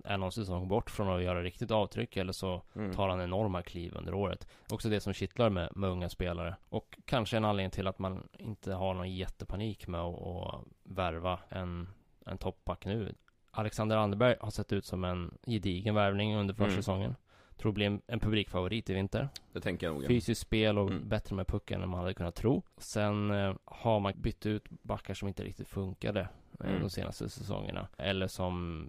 är 0.05 0.17
någon 0.17 0.33
säsong 0.33 0.69
bort 0.69 0.91
från 0.91 1.09
att 1.17 1.23
göra 1.23 1.43
riktigt 1.43 1.71
avtryck 1.71 2.17
eller 2.17 2.33
så 2.33 2.63
Mm. 2.75 2.93
tar 2.95 3.09
han 3.09 3.21
enorma 3.21 3.63
kliv 3.63 3.95
under 3.97 4.15
året. 4.15 4.47
Också 4.71 4.89
det 4.89 5.01
som 5.01 5.13
kittlar 5.13 5.51
med, 5.51 5.77
med 5.77 5.91
unga 5.91 6.09
spelare. 6.09 6.57
Och 6.69 6.99
kanske 7.05 7.37
en 7.37 7.45
anledning 7.45 7.71
till 7.71 7.87
att 7.87 7.99
man 7.99 8.29
inte 8.39 8.75
har 8.75 8.95
någon 8.95 9.15
jättepanik 9.15 9.87
med 9.89 10.01
att, 10.01 10.23
att 10.23 10.65
värva 10.83 11.39
en, 11.49 11.89
en 12.27 12.39
toppback 12.39 12.85
nu. 12.85 13.15
Alexander 13.51 13.97
Anderberg 13.97 14.37
har 14.41 14.51
sett 14.51 14.73
ut 14.73 14.85
som 14.85 15.05
en 15.05 15.39
gedigen 15.47 15.95
värvning 15.95 16.37
under 16.37 16.55
Mm. 16.55 17.15
Tror 17.59 17.73
blir 17.73 18.01
en, 18.07 18.21
publikfavorit 18.21 18.91
i 18.91 18.95
vinter. 18.95 19.29
Det 19.53 19.61
tänker 19.61 19.87
jag 19.87 19.95
nog. 19.95 20.07
Fysiskt 20.07 20.41
spel 20.41 20.79
och 20.79 20.91
Mm. 20.91 21.09
bättre 21.09 21.37
med 21.37 21.47
pucken 21.47 21.83
än 21.83 21.89
man 21.89 22.01
hade 22.01 22.15
kunnat 22.15 22.35
tro. 22.35 22.63
Sen 22.77 23.31
eh, 23.31 23.55
har 23.65 24.01
man 24.01 24.13
bytt 24.17 24.47
ut 24.47 24.65
backar 24.69 25.15
som 25.15 25.29
inte 25.29 25.45
riktigt 25.45 25.69
funkade 25.69 26.21
eh, 26.61 26.67
Mm. 26.71 26.81
de 26.81 26.91
senaste 26.91 27.29
säsongerna. 27.29 27.89
Eller 27.99 28.27
som 28.27 28.87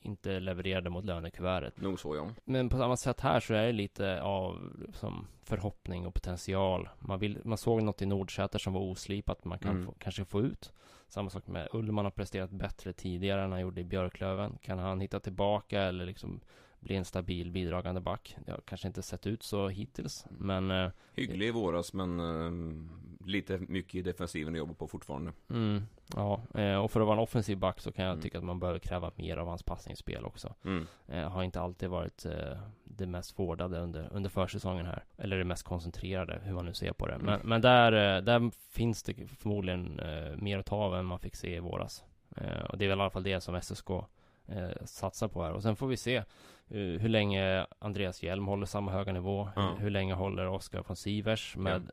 inte 0.00 0.40
levererade 0.40 0.90
mot 0.90 1.04
lönekuvertet. 1.04 1.80
Nog 1.80 2.00
så 2.00 2.16
ja. 2.16 2.28
Men 2.44 2.68
på 2.68 2.76
samma 2.76 2.96
sätt 2.96 3.20
här 3.20 3.40
så 3.40 3.54
är 3.54 3.66
det 3.66 3.72
lite 3.72 4.22
av 4.22 4.72
som 4.92 5.26
förhoppning 5.42 6.06
och 6.06 6.14
potential. 6.14 6.88
Man, 7.00 7.18
vill, 7.18 7.38
man 7.44 7.58
såg 7.58 7.82
något 7.82 8.02
i 8.02 8.06
Nordsäter 8.06 8.58
som 8.58 8.72
var 8.72 8.80
oslipat 8.80 9.44
man 9.44 9.58
kan 9.58 9.70
Mm. 9.70 9.86
få, 9.86 9.94
kanske 9.98 10.24
få 10.24 10.40
ut. 10.40 10.72
Samma 11.08 11.30
sak 11.30 11.46
med 11.46 11.68
Ullman 11.72 12.04
har 12.04 12.10
presterat 12.12 12.50
bättre 12.50 12.92
tidigare 12.92 13.42
än 13.44 13.52
han 13.52 13.60
gjorde 13.60 13.80
i 13.80 13.84
Björklöven. 13.84 14.58
Kan 14.62 14.78
han 14.78 15.00
hitta 15.00 15.20
tillbaka 15.20 15.82
eller 15.82 16.06
liksom 16.06 16.40
bli 16.86 16.96
en 16.96 17.04
stabil 17.04 17.50
bidragande 17.50 18.00
back? 18.00 18.36
Det 18.46 18.52
har 18.52 18.60
kanske 18.60 18.88
inte 18.88 19.02
sett 19.02 19.26
ut 19.26 19.42
så 19.42 19.68
hittills, 19.68 20.26
men 20.30 20.70
eh, 20.70 20.90
Hygglig 21.14 21.48
i 21.48 21.50
våras, 21.50 21.92
men 21.92 22.20
eh, 22.20 23.26
lite 23.26 23.58
mycket 23.58 23.94
i 23.94 24.02
defensiven 24.02 24.54
att 24.54 24.58
jobba 24.58 24.74
på 24.74 24.88
fortfarande. 24.88 25.32
mm, 25.50 25.82
ja, 26.16 26.40
eh, 26.54 26.76
och 26.76 26.90
för 26.90 27.00
att 27.00 27.06
vara 27.06 27.16
en 27.16 27.22
offensiv 27.22 27.58
back 27.58 27.80
så 27.80 27.92
kan 27.92 28.04
jag 28.04 28.12
Mm. 28.12 28.22
tycka 28.22 28.38
att 28.38 28.44
man 28.44 28.58
behöver 28.60 28.78
kräva 28.78 29.10
mer 29.16 29.36
av 29.36 29.48
hans 29.48 29.62
passningsspel 29.62 30.24
också. 30.24 30.54
Mm. 30.64 30.86
Eh, 31.08 31.28
har 31.30 31.42
inte 31.42 31.60
alltid 31.60 31.88
varit 31.88 32.24
eh, 32.26 32.58
det 32.84 33.06
mest 33.06 33.38
vårdade 33.38 33.78
under, 33.80 34.08
under 34.12 34.30
försäsongen 34.30 34.86
här. 34.86 35.04
Eller 35.18 35.38
det 35.38 35.44
mest 35.44 35.62
koncentrerade, 35.62 36.40
hur 36.44 36.52
man 36.54 36.64
nu 36.64 36.74
ser 36.74 36.92
på 36.92 37.06
det. 37.06 37.18
Men, 37.18 37.34
Mm. 37.34 37.48
men 37.48 37.60
där, 37.60 38.16
eh, 38.16 38.22
där 38.22 38.50
finns 38.70 39.02
det 39.02 39.14
förmodligen 39.38 40.00
mer 40.36 40.58
att 40.58 40.66
ta 40.66 40.76
av 40.76 40.94
än 40.94 41.04
man 41.06 41.18
fick 41.18 41.36
se 41.36 41.56
i 41.56 41.60
våras. 41.60 42.04
Och 42.70 42.78
det 42.78 42.84
är 42.84 42.88
väl 42.88 42.98
i 42.98 43.02
alla 43.02 43.10
fall 43.10 43.22
det 43.22 43.40
som 43.40 43.54
SSK 43.54 43.90
satsar 44.84 45.28
på 45.28 45.42
här. 45.44 45.52
Och 45.52 45.62
sen 45.62 45.76
får 45.76 45.86
vi 45.86 45.96
se 45.96 46.22
hur 46.68 47.08
länge 47.08 47.66
Andreas 47.78 48.22
Hjelm 48.22 48.46
håller 48.46 48.66
samma 48.66 48.92
höga 48.92 49.12
nivå. 49.12 49.48
Ja. 49.56 49.74
Hur, 49.78 49.90
länge 49.90 50.14
håller 50.14 50.48
Oskar 50.48 50.84
von 50.86 50.96
Sivers 50.96 51.56
med 51.56 51.90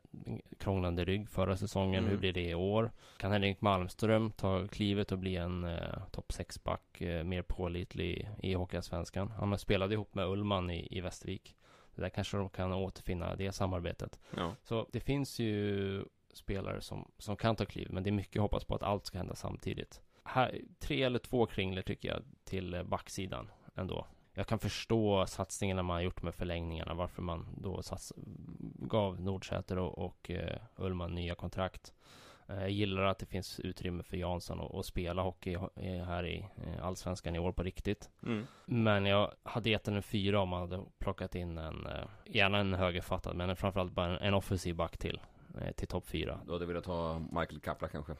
krånglande 0.58 1.04
rygg 1.04 1.28
förra 1.28 1.56
säsongen. 1.56 1.98
Mm. 1.98 2.10
Hur 2.10 2.18
blir 2.18 2.32
det 2.32 2.48
i 2.48 2.54
år? 2.54 2.90
Kan 3.16 3.32
Henrik 3.32 3.60
Malmström 3.60 4.30
ta 4.30 4.66
klivet 4.66 5.12
och 5.12 5.18
bli 5.18 5.36
en 5.36 5.64
eh, 5.64 6.06
topp 6.10 6.32
6-back, 6.32 7.00
eh, 7.00 7.24
mer 7.24 7.42
pålitlig 7.42 8.30
i 8.42 8.54
Hockeyallsvenskan? 8.54 9.30
Han 9.38 9.50
har 9.50 9.58
spelat 9.58 9.90
ihop 9.90 10.14
med 10.14 10.26
Ullman 10.26 10.70
i, 10.70 10.88
i 10.90 11.00
Västervik. 11.00 11.56
Det 11.94 12.02
där 12.02 12.08
kanske 12.08 12.36
de 12.36 12.50
kan 12.50 12.72
återfinna 12.72 13.36
det 13.36 13.52
samarbetet. 13.52 14.18
Ja, 14.36 14.54
Så 14.62 14.86
det 14.92 15.00
finns 15.00 15.38
ju 15.38 16.04
spelare 16.32 16.80
som, 16.80 17.10
som 17.18 17.36
kan 17.36 17.56
ta 17.56 17.64
kliv, 17.64 17.88
men 17.90 18.02
det 18.02 18.10
är 18.10 18.12
mycket 18.12 18.42
hoppas 18.42 18.64
på 18.64 18.74
att 18.74 18.82
allt 18.82 19.06
ska 19.06 19.18
hända 19.18 19.34
samtidigt. 19.34 20.00
Här, 20.24 20.60
tre 20.78 21.02
eller 21.02 21.18
två 21.18 21.46
kringlor 21.46 21.82
tycker 21.82 22.08
jag 22.08 22.22
till 22.44 22.74
eh, 22.74 22.82
backsidan 22.82 23.50
ändå. 23.74 24.06
Jag 24.34 24.46
kan 24.46 24.58
förstå 24.58 25.26
satsningarna 25.26 25.82
man 25.82 25.94
har 25.94 26.02
gjort 26.02 26.22
med 26.22 26.34
förlängningarna, 26.34 26.94
varför 26.94 27.22
man 27.22 27.46
då 27.56 27.82
sats, 27.82 28.12
gav 28.76 29.20
Nordsäter 29.20 29.78
och, 29.78 29.98
och 29.98 30.30
uh, 30.30 30.56
Ullman 30.76 31.14
nya 31.14 31.34
kontrakt. 31.34 31.92
Uh, 32.50 32.60
jag 32.60 32.70
gillar 32.70 33.02
att 33.02 33.18
det 33.18 33.26
finns 33.26 33.60
utrymme 33.60 34.02
för 34.02 34.16
Jansson 34.16 34.78
att, 34.78 34.86
spela 34.86 35.22
hockey 35.22 35.56
här 36.06 36.26
i 36.26 36.48
uh, 36.66 36.84
Allsvenskan 36.86 37.36
i 37.36 37.38
år 37.38 37.52
på 37.52 37.62
riktigt. 37.62 38.10
mm. 38.22 38.46
Men 38.66 39.06
jag 39.06 39.32
hade 39.42 39.70
gett 39.70 39.84
den 39.84 39.96
en 39.96 40.02
fyra 40.02 40.40
om 40.40 40.48
man 40.48 40.60
hade 40.60 40.84
plockat 40.98 41.34
in 41.34 41.58
en, 41.58 41.86
gärna 42.26 42.58
en 42.58 42.74
högerfattad, 42.74 43.36
men 43.36 43.56
framförallt 43.56 43.92
bara 43.92 44.06
en, 44.06 44.26
en 44.26 44.34
offensiv 44.34 44.76
back 44.76 44.98
till 44.98 45.20
till 45.76 45.88
topp 45.88 46.06
fyra. 46.06 46.40
Du 46.46 46.52
hade 46.52 46.66
velat 46.66 46.86
ha 46.86 47.18
Michael 47.18 47.60
Kapla 47.60 47.88
kanske? 47.88 48.14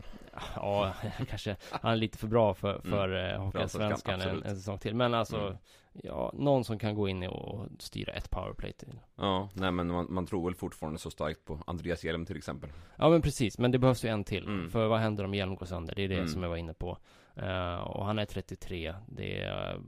Ja, 0.57 0.95
kanske. 1.29 1.57
Han 1.71 1.93
är 1.93 1.97
lite 1.97 2.19
för 2.19 2.27
bra 2.27 2.55
för, 2.55 2.81
för 2.81 3.09
mm. 3.09 3.41
Hockeyallsvenskan 3.41 4.21
en, 4.21 4.43
en 4.43 4.57
säsong 4.57 4.79
till. 4.79 4.95
Men 4.95 5.15
alltså, 5.15 5.41
mm. 5.41 5.57
ja, 5.93 6.31
någon 6.35 6.65
som 6.65 6.79
kan 6.79 6.95
gå 6.95 7.09
in 7.09 7.23
och 7.23 7.67
styra 7.79 8.13
ett 8.13 8.31
powerplay 8.31 8.73
till. 8.73 9.01
Ja, 9.17 9.49
nej 9.55 9.71
men 9.71 9.87
man, 9.93 10.07
man 10.11 10.27
tror 10.27 10.45
väl 10.45 10.55
fortfarande 10.55 10.99
så 10.99 11.11
starkt 11.11 11.45
på 11.45 11.63
Andreas 11.67 12.05
Hjelm 12.05 12.27
till 12.27 12.37
exempel. 12.37 12.71
Ja, 12.97 13.09
men 13.09 13.23
precis. 13.23 13.59
Men 13.59 13.71
det 13.71 13.79
behövs 13.79 14.05
ju 14.05 14.09
en 14.09 14.25
till. 14.25 14.45
Mm. 14.45 14.71
För 14.71 14.87
vad 14.87 15.01
händer 15.01 15.25
om 15.25 15.35
Hjelm 15.35 15.57
går 15.57 15.67
sönder? 15.67 15.95
Det 15.95 16.03
är 16.03 16.09
det 16.09 16.15
Mm. 16.15 16.29
som 16.29 16.43
jag 16.43 16.51
var 16.51 16.57
inne 16.57 16.75
på. 16.75 16.99
Uh, 17.43 17.75
och 17.75 18.07
han 18.07 18.19
är 18.19 18.25
33. 18.25 18.95
Det 19.09 19.43
är, 19.43 19.75
uh, 19.75 19.81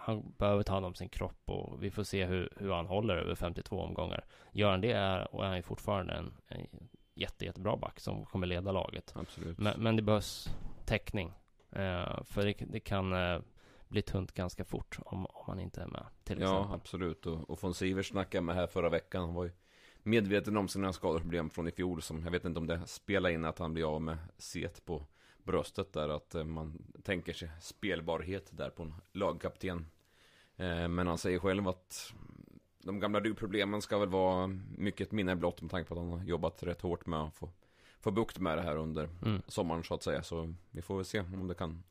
han 0.00 0.32
behöver 0.38 0.62
ta 0.62 0.72
hand 0.72 0.86
om 0.86 0.94
sin 0.94 1.08
kropp 1.08 1.42
och 1.44 1.82
vi 1.82 1.90
får 1.90 2.02
se 2.02 2.24
hur, 2.24 2.48
hur 2.56 2.72
han 2.72 2.86
håller 2.86 3.16
över 3.16 3.34
52 3.34 3.80
omgångar. 3.80 4.24
Gör 4.52 4.70
han 4.70 4.80
det 4.80 4.92
är, 4.92 5.34
och 5.34 5.44
är 5.44 5.48
han 5.48 5.56
ju 5.56 5.62
fortfarande 5.62 6.12
en, 6.12 6.32
en 6.48 6.88
jätte, 7.14 7.44
jättebra 7.44 7.76
back 7.76 8.00
som 8.00 8.24
kommer 8.24 8.46
leda 8.46 8.72
laget. 8.72 9.12
Absolut. 9.16 9.58
Men, 9.58 9.82
men 9.82 9.96
det 9.96 10.02
behövs 10.02 10.48
täckning. 10.86 11.28
Uh, 11.76 12.22
för 12.24 12.44
det, 12.44 12.54
det 12.72 12.80
kan 12.80 13.12
uh, 13.12 13.40
bli 13.88 14.02
tunt 14.02 14.32
ganska 14.32 14.64
fort 14.64 14.98
om, 15.04 15.26
om 15.26 15.44
man 15.46 15.60
inte 15.60 15.82
är 15.82 15.86
med. 15.86 16.06
Till 16.24 16.40
ja, 16.40 16.46
exempel. 16.46 16.74
absolut. 16.74 17.26
Och, 17.26 17.50
och 17.50 17.62
von 17.62 17.74
Sivers 17.74 18.08
snackade 18.08 18.42
med 18.42 18.54
här 18.54 18.66
förra 18.66 18.88
veckan. 18.88 19.22
Han 19.22 19.34
var 19.34 19.44
ju 19.44 19.52
medveten 20.02 20.56
om 20.56 20.68
sina 20.68 20.92
skadeproblem 20.92 21.50
från 21.50 21.68
i 21.68 21.70
fjol. 21.70 22.02
Som 22.02 22.24
jag 22.24 22.30
vet 22.30 22.44
inte 22.44 22.60
om 22.60 22.66
det 22.66 22.86
spelar 22.86 23.30
in 23.30 23.44
att 23.44 23.58
han 23.58 23.74
blir 23.74 23.94
av 23.94 24.02
med 24.02 24.18
set 24.38 24.84
på 24.84 25.06
bröstet 25.44 25.92
där. 25.92 26.08
Att 26.08 26.34
eh, 26.34 26.44
man 26.44 26.82
tänker 27.02 27.32
sig 27.32 27.50
spelbarhet 27.60 28.48
där 28.50 28.70
på 28.70 28.82
en 28.82 28.94
lagkapten. 29.12 29.86
Eh, 30.56 30.88
men 30.88 31.06
han 31.06 31.18
säger 31.18 31.38
själv 31.38 31.68
att 31.68 32.12
de 32.82 33.00
gamla 33.00 33.20
ryggproblemen 33.20 33.82
ska 33.82 33.98
väl 33.98 34.08
vara 34.08 34.46
mycket 34.78 35.06
ett 35.06 35.12
minne 35.12 35.36
blott 35.36 35.62
med 35.62 35.70
tanke 35.70 35.88
på 35.88 35.94
att 35.94 36.00
han 36.00 36.12
har 36.12 36.24
jobbat 36.24 36.62
rätt 36.62 36.80
hårt 36.80 37.06
med 37.06 37.20
att 37.20 37.34
få, 37.34 37.50
få 38.00 38.10
bukt 38.10 38.38
med 38.38 38.58
det 38.58 38.62
här 38.62 38.76
under 38.76 39.08
Mm. 39.22 39.42
sommaren 39.46 39.84
så 39.84 39.94
att 39.94 40.02
säga. 40.02 40.22
Så 40.22 40.54
vi 40.70 40.82
får 40.82 40.96
väl 40.96 41.04
se 41.04 41.20
om 41.20 41.46
det 41.48 41.54
kan, 41.54 41.82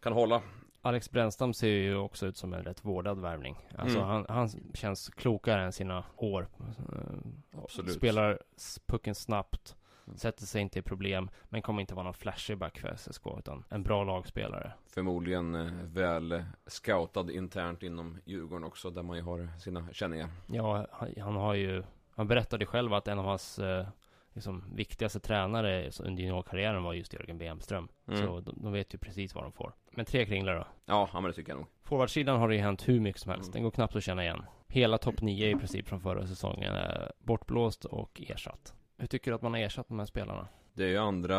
kan 0.00 0.12
hålla. 0.12 0.42
Alex 0.80 1.10
Brännström 1.10 1.54
ser 1.54 1.68
ju 1.68 1.96
också 1.96 2.26
ut 2.26 2.36
som 2.36 2.52
en 2.54 2.64
rätt 2.64 2.84
vårdad 2.84 3.18
värvning. 3.20 3.56
Alltså 3.78 3.98
Mm. 3.98 4.08
han, 4.10 4.26
han 4.28 4.48
känns 4.74 5.08
klokare 5.08 5.62
än 5.64 5.72
sina 5.72 6.04
år. 6.16 6.48
Eh, 6.92 7.58
Absolut. 7.62 7.94
Spelar 7.96 8.42
pucken 8.86 9.14
snabbt. 9.14 9.76
Sätter 10.14 10.46
sig 10.46 10.62
inte 10.62 10.78
i 10.78 10.82
problem. 10.82 11.30
Men 11.44 11.62
kommer 11.62 11.80
inte 11.80 11.94
vara 11.94 12.04
någon 12.04 12.14
flashig 12.14 12.58
back 12.58 12.78
för 12.78 12.96
SSK. 12.96 13.26
Utan 13.38 13.64
en 13.68 13.82
bra 13.82 14.04
lagspelare. 14.04 14.72
Förmodligen 14.86 15.54
eh, 15.54 15.72
väl 15.84 16.32
eh, 16.32 16.42
scoutad 16.66 17.32
internt 17.32 17.82
inom 17.82 18.18
Djurgården 18.24 18.64
också, 18.64 18.90
där 18.90 19.02
man 19.02 19.16
ju 19.16 19.22
har 19.22 19.58
sina 19.58 19.88
känningar. 19.92 20.28
Ja, 20.46 20.86
han, 21.20 21.36
har 21.36 21.54
ju... 21.54 21.82
Han 22.10 22.28
berättade 22.28 22.66
själv 22.66 22.94
att 22.94 23.08
en 23.08 23.18
av 23.18 23.24
hans 23.24 23.58
eh, 23.58 23.86
liksom, 24.32 24.64
viktigaste 24.74 25.20
tränare 25.20 25.90
under 26.00 26.22
juniorkarriären 26.22 26.82
var 26.82 26.94
just 26.94 27.12
Jörgen 27.12 27.38
Bemström. 27.38 27.88
Mm. 28.08 28.20
Så 28.20 28.40
de, 28.40 28.58
de 28.62 28.72
vet 28.72 28.94
ju 28.94 28.98
precis 28.98 29.34
vad 29.34 29.44
de 29.44 29.52
får. 29.52 29.72
Men 29.90 30.04
tre 30.04 30.26
kringlar 30.26 30.54
då. 30.54 30.66
Ja, 30.84 31.08
ja, 31.12 31.20
men 31.20 31.30
det 31.30 31.34
tycker 31.34 31.52
jag 31.52 31.58
nog. 31.58 31.66
Forwardsidan 31.82 32.40
har 32.40 32.48
det 32.48 32.54
ju 32.54 32.60
hänt 32.60 32.88
hur 32.88 33.00
mycket 33.00 33.20
som 33.20 33.30
helst. 33.30 33.48
Mm. 33.48 33.52
Den 33.52 33.62
går 33.62 33.70
knappt 33.70 33.96
att 33.96 34.02
känna 34.02 34.22
igen. 34.22 34.44
Hela 34.68 34.98
topp 34.98 35.20
9 35.20 35.50
i 35.50 35.54
princip 35.54 35.88
från 35.88 36.00
förra 36.00 36.26
säsongen 36.26 36.74
är 36.74 37.12
bortblåst 37.18 37.84
och 37.84 38.22
ersatt. 38.28 38.74
Hur 38.96 39.06
tycker 39.06 39.30
du 39.30 39.34
att 39.34 39.42
man 39.42 39.52
har 39.52 39.60
ersatt 39.60 39.88
de 39.88 39.98
här 39.98 40.06
spelarna? 40.06 40.48
Det 40.74 40.84
är 40.84 40.88
ju 40.88 40.96
andra 40.96 41.38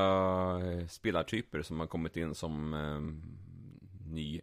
eh, 0.72 0.88
spelartyper 0.88 1.62
som 1.62 1.80
har 1.80 1.88
kommit 1.88 2.18
in 2.18 2.36
som 2.36 2.74
eh, 2.74 3.00
ny 4.12 4.42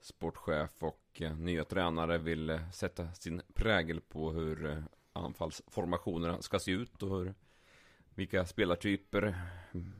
sportchef 0.00 0.82
och 0.82 1.22
eh, 1.22 1.36
nya 1.36 1.64
tränare 1.64 2.18
vill 2.18 2.50
eh, 2.50 2.70
sätta 2.70 3.12
sin 3.12 3.42
prägel 3.54 4.00
på 4.00 4.30
hur 4.32 4.66
eh, 4.66 4.78
anfallsformationerna 5.12 6.42
ska 6.42 6.58
se 6.58 6.70
ut 6.70 7.02
och 7.02 7.18
hur, 7.18 7.34
vilka 8.20 8.46
spelartyper, 8.46 9.34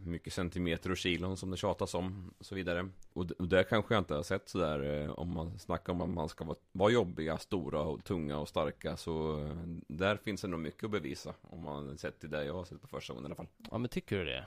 mycket 0.05 0.33
centimeter 0.33 0.91
och 0.91 0.97
kilon 0.97 1.37
som 1.37 1.50
det 1.50 1.57
tjatas 1.57 1.95
om 1.95 2.35
och 2.39 2.47
så 2.47 2.55
vidare. 2.55 2.89
Och, 3.12 3.31
och 3.31 3.49
där 3.49 3.62
kanske 3.62 3.95
jag 3.95 4.00
inte 4.00 4.15
har 4.15 4.23
sett 4.23 4.49
sådär 4.49 5.03
eh, 5.03 5.11
om 5.11 5.35
man 5.35 5.59
snackar 5.59 5.93
om 5.93 6.00
att 6.00 6.09
man 6.09 6.29
ska 6.29 6.45
vara, 6.45 6.59
vara 6.73 6.91
jobbiga, 6.91 7.39
stora 7.39 7.81
och 7.81 8.05
tunga 8.05 8.39
och 8.39 8.49
starka 8.49 8.97
så 8.97 9.45
eh, 9.45 9.57
där 9.89 10.17
finns 10.17 10.41
det 10.41 10.49
nog 10.49 10.61
mycket 10.61 10.85
att 10.85 10.91
bevisa 10.91 11.35
om 11.43 11.65
man 11.65 11.99
sett 11.99 12.21
till 12.21 12.31
det 12.31 12.45
jag 12.45 12.55
har 12.55 12.65
sett 12.65 12.81
på 12.81 12.87
första 12.87 13.12
gången 13.12 13.25
i 13.25 13.27
alla 13.27 13.35
fall. 13.35 13.49
Ja 13.71 13.79
men 13.79 13.89
tycker 13.89 14.19
du 14.19 14.25
det? 14.25 14.47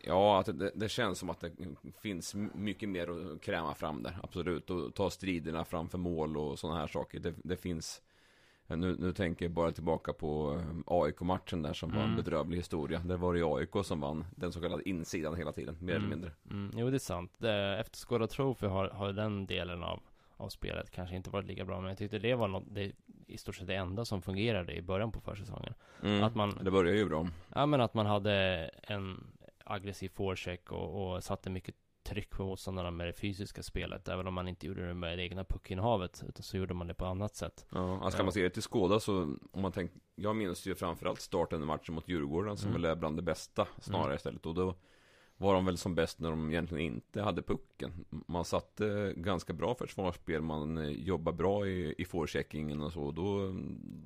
Ja, 0.00 0.40
att 0.40 0.58
det, 0.58 0.72
det 0.74 0.88
känns 0.88 1.18
som 1.18 1.30
att 1.30 1.40
det 1.40 1.52
finns 2.00 2.34
mycket 2.54 2.88
mer 2.88 3.32
att 3.34 3.40
kräma 3.40 3.74
fram 3.74 4.02
där, 4.02 4.18
absolut. 4.22 4.70
Och 4.70 4.94
ta 4.94 5.10
striderna 5.10 5.64
framför 5.64 5.98
mål 5.98 6.36
och 6.36 6.58
sådana 6.58 6.80
här 6.80 6.86
saker. 6.86 7.20
Det, 7.20 7.34
det 7.44 7.56
finns... 7.56 8.02
Nu, 8.76 8.96
nu 8.98 9.12
tänker 9.12 9.44
jag 9.44 9.52
bara 9.52 9.72
tillbaka 9.72 10.12
på 10.12 10.60
eh, 10.60 10.82
AIK-matchen 10.86 11.62
där 11.62 11.72
som 11.72 11.90
var 11.90 11.98
en 11.98 12.04
Mm. 12.04 12.16
bedrövlig 12.16 12.56
historia. 12.56 12.98
Där 13.04 13.16
var 13.16 13.32
det 13.32 13.38
ju 13.38 13.46
AIK 13.56 13.84
som 13.84 14.00
vann 14.00 14.24
den 14.36 14.52
så 14.52 14.60
kallade 14.60 14.88
insidan 14.88 15.36
hela 15.36 15.52
tiden, 15.52 15.76
mer 15.80 15.92
eller 15.94 16.06
Mm. 16.06 16.10
mindre. 16.10 16.30
Mm, 16.50 16.70
jo 16.76 16.90
det 16.90 16.96
är 16.96 16.98
sant. 16.98 17.32
Efterskåda 17.80 18.26
Trophy 18.26 18.66
har, 18.66 18.88
har 18.88 19.12
den 19.12 19.46
delen 19.46 19.82
av, 19.82 20.00
av 20.36 20.48
spelet 20.48 20.90
kanske 20.90 21.16
inte 21.16 21.30
varit 21.30 21.46
lika 21.46 21.64
bra. 21.64 21.80
Men 21.80 21.88
jag 21.88 21.98
tyckte 21.98 22.18
det 22.18 22.34
var 22.34 22.48
något, 22.48 22.64
det, 22.70 22.92
i 23.26 23.38
stort 23.38 23.54
sett 23.56 23.66
det 23.66 23.74
enda 23.74 24.04
som 24.04 24.22
fungerade 24.22 24.72
i 24.74 24.82
början 24.82 25.12
på 25.12 25.20
försäsongen. 25.20 25.74
Mm. 26.02 26.22
Att 26.24 26.34
man- 26.34 26.58
Det 26.64 26.70
börjar 26.70 26.94
ju 26.94 27.08
bra. 27.08 27.26
Ja 27.54 27.66
men 27.66 27.80
att 27.80 27.94
man 27.94 28.06
hade 28.06 28.34
en 28.82 29.24
aggressiv 29.64 30.08
forecheck 30.08 30.72
och, 30.72 31.14
och 31.14 31.24
satte 31.24 31.50
mycket 31.50 31.74
tryck 32.02 32.30
på 32.30 32.44
motståndarna 32.44 32.90
med 32.90 33.06
det 33.06 33.12
fysiska 33.12 33.62
spelet. 33.62 34.08
Även 34.08 34.26
om 34.26 34.34
man 34.34 34.48
inte 34.48 34.66
gjorde 34.66 34.86
det 34.86 34.94
med 34.94 35.18
det 35.18 35.22
egna 35.24 35.44
puckinnehavet. 35.44 36.22
Utan 36.28 36.42
så 36.42 36.56
gjorde 36.56 36.74
man 36.74 36.86
det 36.86 36.94
på 36.94 37.06
annat 37.06 37.36
sätt. 37.36 37.66
Ja, 37.72 38.00
alltså 38.02 38.18
Ja. 38.20 38.24
man 38.24 38.32
se 38.32 38.42
det 38.42 38.50
till 38.50 38.62
skåda 38.62 39.00
så 39.00 39.22
om 39.52 39.62
man 39.62 39.72
tänker 39.72 40.00
Jag 40.14 40.36
minns 40.36 40.66
ju 40.66 40.74
framförallt 40.74 41.20
starten 41.20 41.62
i 41.62 41.66
matchen 41.66 41.94
mot 41.94 42.08
Djurgården 42.08 42.56
som 42.56 42.70
Mm. 42.70 42.82
väl 42.82 42.90
är 42.90 42.96
bland 42.96 43.16
det 43.18 43.22
bästa 43.22 43.66
snarare 43.80 44.04
Mm. 44.04 44.16
istället 44.16 44.46
och 44.46 44.54
då 44.54 44.74
var 45.36 45.54
de 45.54 45.64
väl 45.64 45.78
som 45.78 45.94
bäst 45.94 46.18
när 46.20 46.30
de 46.30 46.50
egentligen 46.50 46.84
inte 46.94 47.22
hade 47.22 47.42
pucken 47.42 48.04
Man 48.10 48.44
satte 48.44 49.12
ganska 49.16 49.52
bra 49.52 49.74
försvarsspel 49.74 50.42
Man 50.42 50.78
eh, 50.78 50.88
jobbar 50.88 51.32
bra 51.32 51.66
i, 51.66 51.94
i 51.98 52.04
forecheckingen 52.04 52.82
och 52.82 52.92
så 52.92 53.10
Då, 53.10 53.54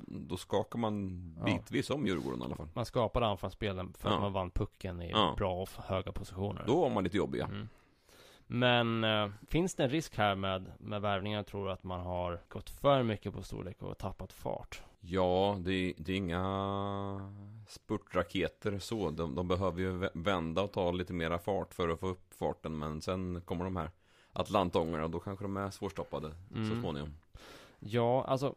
då 0.07 0.37
skakar 0.37 0.79
man 0.79 1.23
Ja. 1.39 1.45
bitvis 1.45 1.91
om 1.91 2.07
Djurgården 2.07 2.41
i 2.41 2.45
alla 2.45 2.57
fall 2.57 2.69
Man 2.75 2.87
skapade 2.87 3.27
anfallsspelen 3.27 3.93
för 3.99 4.09
att 4.09 4.15
Ja. 4.15 4.21
man 4.21 4.33
vann 4.33 4.51
pucken 4.51 5.03
i 5.03 5.11
Ja. 5.11 5.35
bra 5.39 5.63
och 5.63 5.69
höga 5.85 6.13
positioner. 6.13 6.65
Då 6.67 6.81
var 6.81 6.91
man 6.91 7.05
lite 7.05 7.17
jobbiga 7.17 7.45
Mm. 7.45 7.69
Men 8.47 9.05
eh, 9.05 9.29
finns 9.49 9.75
det 9.75 9.85
en 9.85 9.91
risk 9.91 10.17
här 10.17 10.35
med, 10.35 10.73
med 10.79 11.01
värvningar? 11.03 11.43
Tror 11.43 11.67
du 11.67 11.73
att 11.73 11.85
man 11.85 12.01
har 12.01 12.41
gått 12.49 12.71
för 12.71 13.03
mycket 13.03 13.33
på 13.33 13.43
storlek 13.43 13.83
och 13.83 13.99
tappat 13.99 14.33
fart? 14.33 14.83
Ja, 15.01 15.57
det, 15.61 15.95
det 15.99 16.13
är 16.13 16.17
inga 16.17 16.45
spurtraketer 17.69 18.79
så. 18.79 19.11
De, 19.11 19.35
de 19.35 19.49
behöver 19.49 19.81
ju 19.81 19.93
vä- 19.99 20.11
vända 20.25 20.63
och 20.63 20.73
ta 20.73 20.91
lite 20.91 21.13
mera 21.13 21.39
fart 21.39 21.75
för 21.75 21.89
att 21.89 22.01
få 22.01 22.07
upp 22.09 22.35
farten. 22.35 22.79
Men 22.79 23.01
sen 23.01 23.41
kommer 23.41 23.65
de 23.65 23.77
här 23.77 23.91
Atlantångarna 24.33 25.05
och 25.05 25.11
då 25.11 25.19
kanske 25.21 25.45
de 25.45 25.57
är 25.57 25.71
svårstoppade 25.71 26.31
så 26.51 26.55
Mm. 26.57 26.81
småningom. 26.81 27.15
Ja, 27.79 28.25
alltså 28.25 28.55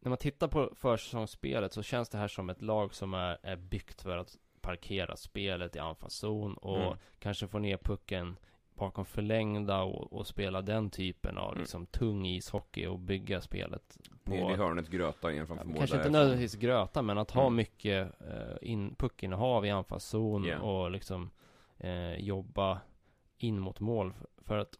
när 0.00 0.08
man 0.08 0.18
tittar 0.18 0.48
på 0.48 0.70
försäsongsspelet 0.76 1.72
så 1.72 1.82
känns 1.82 2.08
det 2.08 2.18
här 2.18 2.28
som 2.28 2.50
ett 2.50 2.62
lag 2.62 2.94
som 2.94 3.14
är, 3.14 3.38
är 3.42 3.56
byggt 3.56 4.02
för 4.02 4.16
att 4.16 4.36
parkera 4.60 5.16
spelet 5.16 5.76
i 5.76 5.78
anfallszon 5.78 6.54
och 6.54 6.82
Mm. 6.86 6.98
kanske 7.18 7.46
få 7.48 7.58
ner 7.58 7.76
pucken 7.76 8.36
bakom 8.74 9.04
förlängda 9.04 9.82
och, 9.82 10.12
och 10.12 10.26
spela 10.26 10.62
den 10.62 10.90
typen 10.90 11.38
av 11.38 11.48
Mm. 11.50 11.60
liksom 11.60 11.86
tung 11.86 12.26
ishockey 12.26 12.86
och 12.86 12.98
bygga 12.98 13.40
spelet 13.40 13.98
på 14.24 14.30
Ner 14.30 14.52
i 14.52 14.56
hörnet 14.56 14.88
gröta 14.88 15.32
igen 15.32 15.46
framför 15.46 15.64
mål. 15.66 15.76
Kanske 15.78 15.96
inte 15.96 16.10
nödvändigtvis 16.10 16.54
gröta 16.60 17.02
men 17.02 17.18
att 17.18 17.30
ha 17.30 17.42
Mm. 17.42 17.56
mycket 17.56 18.20
eh, 18.20 18.56
in, 18.62 18.94
puckinnehav 18.94 19.66
i 19.66 19.70
anfallszon 19.70 20.44
Yeah. 20.44 20.62
och 20.62 20.90
liksom 20.90 21.30
eh, 21.78 22.14
jobba 22.14 22.80
in 23.38 23.58
mot 23.60 23.80
mål. 23.80 24.14
För 24.38 24.58
att 24.58 24.74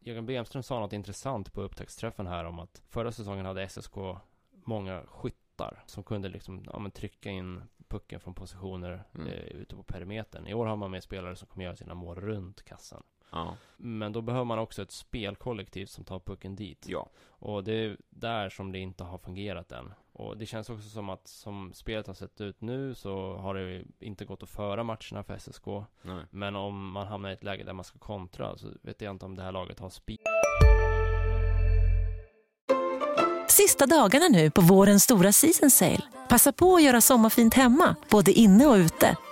Jörgen 0.00 0.26
Bemström 0.26 0.62
sa 0.62 0.80
något 0.80 0.92
intressant 0.92 1.52
på 1.52 1.60
upptäcktsträffen 1.62 2.26
här 2.26 2.44
om 2.44 2.58
att 2.58 2.82
förra 2.88 3.12
säsongen 3.12 3.46
hade 3.46 3.68
SSK 3.68 3.94
många 4.64 5.02
skytt, 5.06 5.34
kantar 5.58 5.82
som 5.86 6.02
kunde 6.04 6.28
liksom, 6.28 6.64
ja 6.72 6.78
men 6.78 6.90
trycka 6.90 7.30
in 7.30 7.62
pucken 7.88 8.20
från 8.20 8.34
positioner 8.34 9.04
Mm. 9.14 9.26
eh, 9.28 9.34
ute 9.38 9.76
på 9.76 9.82
perimetern. 9.82 10.46
I 10.46 10.54
år 10.54 10.66
har 10.66 10.76
man 10.76 10.90
med 10.90 11.02
spelare 11.02 11.36
som 11.36 11.48
kommer 11.48 11.64
göra 11.64 11.76
sina 11.76 11.94
mål 11.94 12.20
runt 12.20 12.62
kassan. 12.64 13.02
Ja, 13.30 13.56
Men 13.76 14.12
då 14.12 14.20
behöver 14.20 14.44
man 14.44 14.58
också 14.58 14.82
ett 14.82 14.92
spelkollektiv 14.92 15.86
som 15.86 16.04
tar 16.04 16.18
pucken 16.18 16.56
dit. 16.56 16.84
ja, 16.88 17.08
Och 17.28 17.64
det 17.64 17.72
är 17.72 17.96
där 18.10 18.48
som 18.50 18.72
det 18.72 18.78
inte 18.78 19.04
har 19.04 19.18
fungerat 19.18 19.72
än. 19.72 19.94
Och 20.12 20.36
det 20.36 20.46
känns 20.46 20.70
också 20.70 20.88
som 20.88 21.10
att 21.10 21.28
som 21.28 21.72
spelet 21.74 22.06
har 22.06 22.14
sett 22.14 22.40
ut 22.40 22.60
nu 22.60 22.94
så 22.94 23.36
har 23.36 23.54
det 23.54 23.84
inte 24.00 24.24
gått 24.24 24.42
att 24.42 24.48
föra 24.50 24.82
matcherna 24.84 25.22
för 25.26 25.38
SSK. 25.38 25.66
nej. 26.02 26.24
Men 26.30 26.56
om 26.56 26.90
man 26.90 27.06
hamnar 27.06 27.30
i 27.30 27.32
ett 27.32 27.44
läge 27.44 27.64
där 27.64 27.72
man 27.72 27.84
ska 27.84 27.98
kontra 27.98 28.56
så 28.58 28.66
vet 28.82 29.00
jag 29.00 29.10
inte 29.10 29.24
om 29.24 29.34
det 29.36 29.42
här 29.42 29.52
laget 29.52 29.78
har 29.80 29.90
speed. 29.90 30.18
Sista 33.48 33.86
dagarna 33.86 34.28
nu 34.28 34.50
på 34.50 34.60
vårens 34.60 35.02
stora 35.04 35.32
season 35.32 35.70
sale. 35.70 36.02
Passa 36.28 36.52
på 36.52 36.74
att 36.74 36.82
göra 36.82 37.00
sommarfint 37.00 37.54
hemma, 37.54 37.96
både 38.10 38.32
inne 38.32 38.66
och 38.66 38.74
ute. 38.76 39.16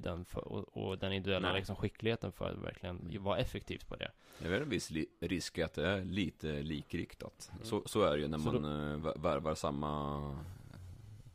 i 0.00 0.08
den 0.08 0.24
för, 0.24 0.48
och, 0.48 0.76
och 0.76 0.98
den 0.98 1.12
individuella 1.12 1.52
liksom, 1.52 1.76
skickligheten 1.76 2.32
för 2.32 2.50
att 2.50 2.58
verkligen 2.58 3.22
vara 3.22 3.38
effektivt 3.38 3.88
på 3.88 3.96
det. 3.96 4.10
Det 4.38 4.46
är 4.46 4.50
väl 4.50 4.62
en 4.62 4.68
viss 4.68 4.92
risk 5.20 5.58
att 5.58 5.74
det 5.74 5.86
är 5.86 6.04
lite 6.04 6.62
likriktat. 6.62 7.50
Så, 7.62 7.82
så 7.86 8.02
är 8.02 8.16
det 8.16 8.22
ju 8.22 8.28
när 8.28 8.38
Så 8.38 8.52
man 8.52 8.64
eh, 8.64 8.96
vär- 8.98 9.22
värvar 9.22 9.54
samma 9.54 10.44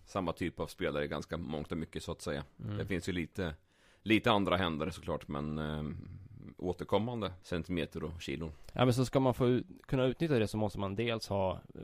Samma 0.07 0.33
typ 0.33 0.59
av 0.59 0.67
spelare 0.67 1.07
ganska 1.07 1.37
mångt 1.37 1.71
och 1.71 1.77
mycket 1.77 2.03
så 2.03 2.11
att 2.11 2.21
säga. 2.21 2.43
Mm. 2.63 2.77
Det 2.77 2.85
finns 2.85 3.09
ju 3.09 3.13
lite 3.13 3.53
Lite 4.01 4.31
andra 4.31 4.55
händer 4.57 4.89
såklart 4.89 5.27
men 5.27 5.57
eh, 5.59 5.83
Återkommande 6.57 7.33
centimeter 7.43 8.03
och 8.03 8.21
kilon. 8.21 8.51
Ja 8.73 8.85
men 8.85 8.93
så 8.93 9.05
ska 9.05 9.19
man 9.19 9.33
få 9.33 9.47
ut, 9.47 9.65
kunna 9.87 10.05
utnyttja 10.05 10.39
det 10.39 10.47
så 10.47 10.57
måste 10.57 10.79
man 10.79 10.95
dels 10.95 11.27
ha 11.27 11.53
eh, 11.53 11.81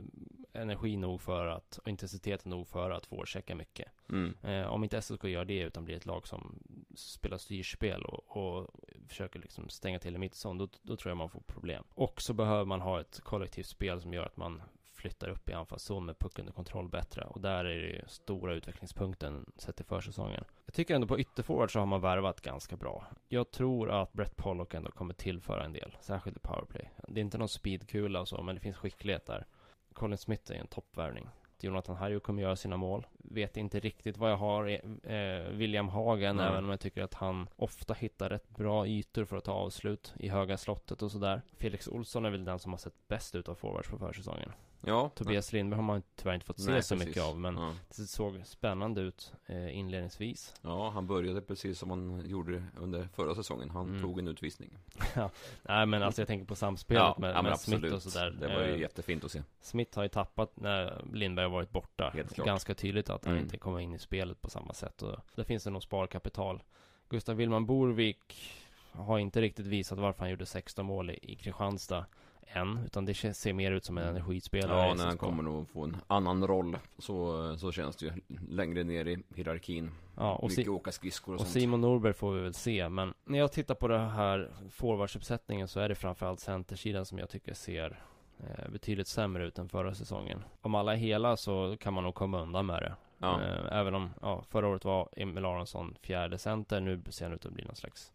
energi 0.52 0.96
nog 0.96 1.20
för 1.20 1.46
att, 1.46 1.78
och 1.78 1.88
intensitet 1.88 2.44
nog 2.44 2.68
för 2.68 2.90
att 2.90 3.06
forechecka 3.06 3.54
mycket. 3.54 3.88
Mm. 4.08 4.34
Eh, 4.42 4.66
om 4.66 4.84
inte 4.84 5.02
SSK 5.02 5.24
gör 5.24 5.44
det 5.44 5.60
utan 5.60 5.84
blir 5.84 5.96
ett 5.96 6.06
lag 6.06 6.26
som 6.28 6.58
spelar 6.94 7.38
styrspel 7.38 8.02
och, 8.04 8.36
och 8.36 8.70
försöker 9.08 9.38
liksom 9.38 9.68
stänga 9.68 9.98
till 9.98 10.14
i 10.14 10.18
mittzon, 10.18 10.58
då, 10.58 10.68
då 10.82 10.96
tror 10.96 11.10
jag 11.10 11.16
man 11.16 11.30
får 11.30 11.40
problem. 11.40 11.84
Och 11.90 12.22
så 12.22 12.32
behöver 12.34 12.64
man 12.64 12.80
ha 12.80 13.00
ett 13.00 13.20
kollektivt 13.20 13.66
spel 13.66 14.00
som 14.00 14.14
gör 14.14 14.26
att 14.26 14.36
man 14.36 14.62
flyttar 15.02 15.28
upp 15.28 15.48
i 15.48 15.52
anfallszon 15.52 16.04
med 16.04 16.18
puck 16.18 16.38
under 16.38 16.52
kontroll 16.52 16.88
bättre. 16.88 17.24
Och 17.24 17.40
där 17.40 17.64
är 17.64 17.80
det 17.80 17.88
ju 17.88 18.02
stora 18.06 18.54
utvecklingspunkten 18.54 19.52
sett 19.56 19.76
till 19.76 19.84
försäsongen. 19.84 20.44
Jag 20.64 20.74
tycker 20.74 20.94
ändå 20.94 21.06
på 21.06 21.20
ytterforward 21.20 21.72
så 21.72 21.78
har 21.78 21.86
man 21.86 22.00
värvat 22.00 22.40
ganska 22.40 22.76
bra. 22.76 23.06
Jag 23.28 23.50
tror 23.50 23.90
att 23.90 24.12
Brett 24.12 24.36
Pollock 24.36 24.74
ändå 24.74 24.90
kommer 24.90 25.14
tillföra 25.14 25.64
en 25.64 25.72
del, 25.72 25.96
särskilt 26.00 26.36
i 26.36 26.40
powerplay. 26.40 26.90
Det 27.08 27.20
är 27.20 27.22
inte 27.22 27.38
någon 27.38 27.48
speedkula 27.48 28.20
och 28.20 28.28
så, 28.28 28.42
men 28.42 28.54
det 28.54 28.60
finns 28.60 28.76
skicklighet 28.76 29.26
där. 29.26 29.46
Colin 29.92 30.18
Smith 30.18 30.52
är 30.52 30.56
en 30.56 30.66
toppvärvning. 30.66 31.28
Jonathan 31.60 31.96
Harju 31.96 32.20
kommer 32.20 32.42
göra 32.42 32.56
sina 32.56 32.76
mål. 32.76 33.06
Vet 33.18 33.56
inte 33.56 33.80
riktigt 33.80 34.16
vad 34.16 34.30
jag 34.30 34.36
har 34.36 34.68
eh, 35.02 35.50
William 35.50 35.88
Hagen, 35.88 36.36
Nej. 36.36 36.46
även 36.46 36.64
om 36.64 36.70
jag 36.70 36.80
tycker 36.80 37.02
att 37.02 37.14
han 37.14 37.48
ofta 37.56 37.94
hittar 37.94 38.28
rätt 38.28 38.48
bra 38.48 38.86
ytor 38.86 39.24
för 39.24 39.36
att 39.36 39.44
ta 39.44 39.52
avslut 39.52 40.14
i 40.16 40.28
höga 40.28 40.56
slottet 40.56 41.02
och 41.02 41.10
sådär. 41.10 41.42
Felix 41.56 41.88
Olsson 41.88 42.24
är 42.24 42.30
väl 42.30 42.44
den 42.44 42.58
som 42.58 42.72
har 42.72 42.78
sett 42.78 43.08
bäst 43.08 43.34
ut 43.34 43.48
av 43.48 43.54
forwards 43.54 43.88
på 43.88 43.98
försäsongen. 43.98 44.52
Ja. 44.84 45.08
Tobias 45.14 45.52
Lindberg 45.52 45.76
har 45.78 45.82
man 45.84 46.02
tyvärr 46.16 46.34
inte 46.34 46.46
fått 46.46 46.60
se 46.60 46.70
Nej, 46.70 46.82
så 46.82 46.94
precis. 46.94 47.08
mycket 47.08 47.22
av, 47.22 47.38
men 47.40 47.56
ja. 47.56 47.74
det 47.96 48.02
såg 48.06 48.40
spännande 48.44 49.00
ut 49.00 49.32
eh, 49.46 49.78
inledningsvis. 49.78 50.54
ja, 50.62 50.90
han 50.90 51.06
började 51.06 51.40
precis 51.40 51.78
som 51.78 51.90
han 51.90 52.22
gjorde 52.26 52.64
under 52.76 53.08
förra 53.14 53.34
säsongen. 53.34 53.70
Han 53.70 53.88
Mm. 53.88 54.02
tog 54.02 54.18
en 54.18 54.28
utvisning. 54.28 54.78
Nej 55.62 55.86
men 55.86 56.02
alltså 56.02 56.20
jag 56.20 56.28
tänker 56.28 56.46
på 56.46 56.54
samspelet 56.54 57.18
med, 57.18 57.34
ja, 57.36 57.42
med 57.42 57.60
Smith 57.60 57.94
och 57.94 58.02
sådär. 58.02 58.30
Det 58.30 58.46
var 58.48 58.62
ju 58.62 58.72
Eh, 58.74 58.80
jättefint 58.80 59.24
att 59.24 59.30
se. 59.32 59.42
Smith 59.60 59.96
har 59.96 60.02
ju 60.02 60.08
tappat 60.08 60.56
när 60.56 61.04
Lindberg 61.12 61.44
har 61.44 61.50
varit 61.50 61.70
borta. 61.70 62.10
Helt 62.14 62.34
klart. 62.34 62.46
Ganska 62.46 62.74
tydligt 62.74 63.10
att 63.10 63.24
han 63.24 63.32
Mm. 63.34 63.44
inte 63.44 63.58
kommer 63.58 63.80
in 63.80 63.94
i 63.94 63.98
spelet 63.98 64.40
på 64.42 64.50
samma 64.50 64.72
sätt. 64.74 65.02
Och 65.02 65.16
där 65.34 65.44
finns 65.44 65.64
det 65.64 65.70
nog 65.70 65.82
sparkapital. 65.82 66.62
Gustav 67.08 67.36
Willman 67.36 67.66
Borvik 67.66 68.52
har 68.92 69.18
inte 69.18 69.40
riktigt 69.40 69.66
visat 69.66 69.98
varför 69.98 70.20
han 70.20 70.30
gjorde 70.30 70.46
16 70.46 70.86
mål 70.86 71.10
i, 71.10 71.18
i 71.22 71.34
Kristianstad 71.34 72.06
än. 72.46 72.78
Utan 72.86 73.04
det 73.04 73.14
ser 73.14 73.52
mer 73.52 73.72
ut 73.72 73.84
som 73.84 73.98
en 73.98 74.08
energispelare. 74.08 74.88
Ja, 74.88 74.94
när 74.94 75.06
han 75.06 75.18
kommer 75.18 75.42
nog 75.42 75.68
få 75.68 75.84
en 75.84 75.96
annan 76.06 76.46
roll. 76.46 76.78
Så, 76.98 77.56
så 77.58 77.72
känns 77.72 77.96
det 77.96 78.06
ju 78.06 78.12
längre 78.48 78.84
ner 78.84 79.08
i 79.08 79.22
hierarkin. 79.34 79.90
Ja, 80.16 80.34
och, 80.34 80.50
Mycket 80.50 80.64
si- 80.64 80.70
åka 80.70 80.92
skridskor 80.92 81.34
och, 81.34 81.40
och 81.40 81.46
sånt. 81.46 81.52
Simon 81.60 81.80
Norberg 81.80 82.12
får 82.12 82.32
vi 82.32 82.40
väl 82.40 82.54
se. 82.54 82.88
Men 82.88 83.14
när 83.24 83.38
jag 83.38 83.52
tittar 83.52 83.74
på 83.74 83.88
det 83.88 83.98
här 83.98 84.50
forwardsuppsättningen 84.70 85.68
så 85.68 85.80
är 85.80 85.88
det 85.88 85.94
framförallt 85.94 86.40
centersidan 86.40 87.06
som 87.06 87.18
jag 87.18 87.28
tycker 87.28 87.54
ser 87.54 88.02
eh, 88.40 88.70
betydligt 88.70 89.08
sämre 89.08 89.46
ut 89.46 89.58
än 89.58 89.68
förra 89.68 89.94
säsongen. 89.94 90.44
Om 90.60 90.74
alla 90.74 90.92
är 90.92 90.96
hela 90.96 91.36
så 91.36 91.76
kan 91.80 91.94
man 91.94 92.04
nog 92.04 92.14
komma 92.14 92.40
undan 92.42 92.66
med 92.66 92.82
det. 92.82 92.94
Ja. 93.18 93.40
Eh, 93.42 93.78
Även 93.78 93.94
om, 93.94 94.10
ja, 94.22 94.44
förra 94.48 94.68
året 94.68 94.84
var 94.84 95.08
Emil 95.16 95.44
Aronsson 95.44 95.94
fjärde 96.02 96.38
center, 96.38 96.80
nu 96.80 97.02
ser 97.10 97.24
han 97.24 97.34
ut 97.34 97.46
att 97.46 97.52
bli 97.52 97.64
någon 97.64 97.76
slags 97.76 98.12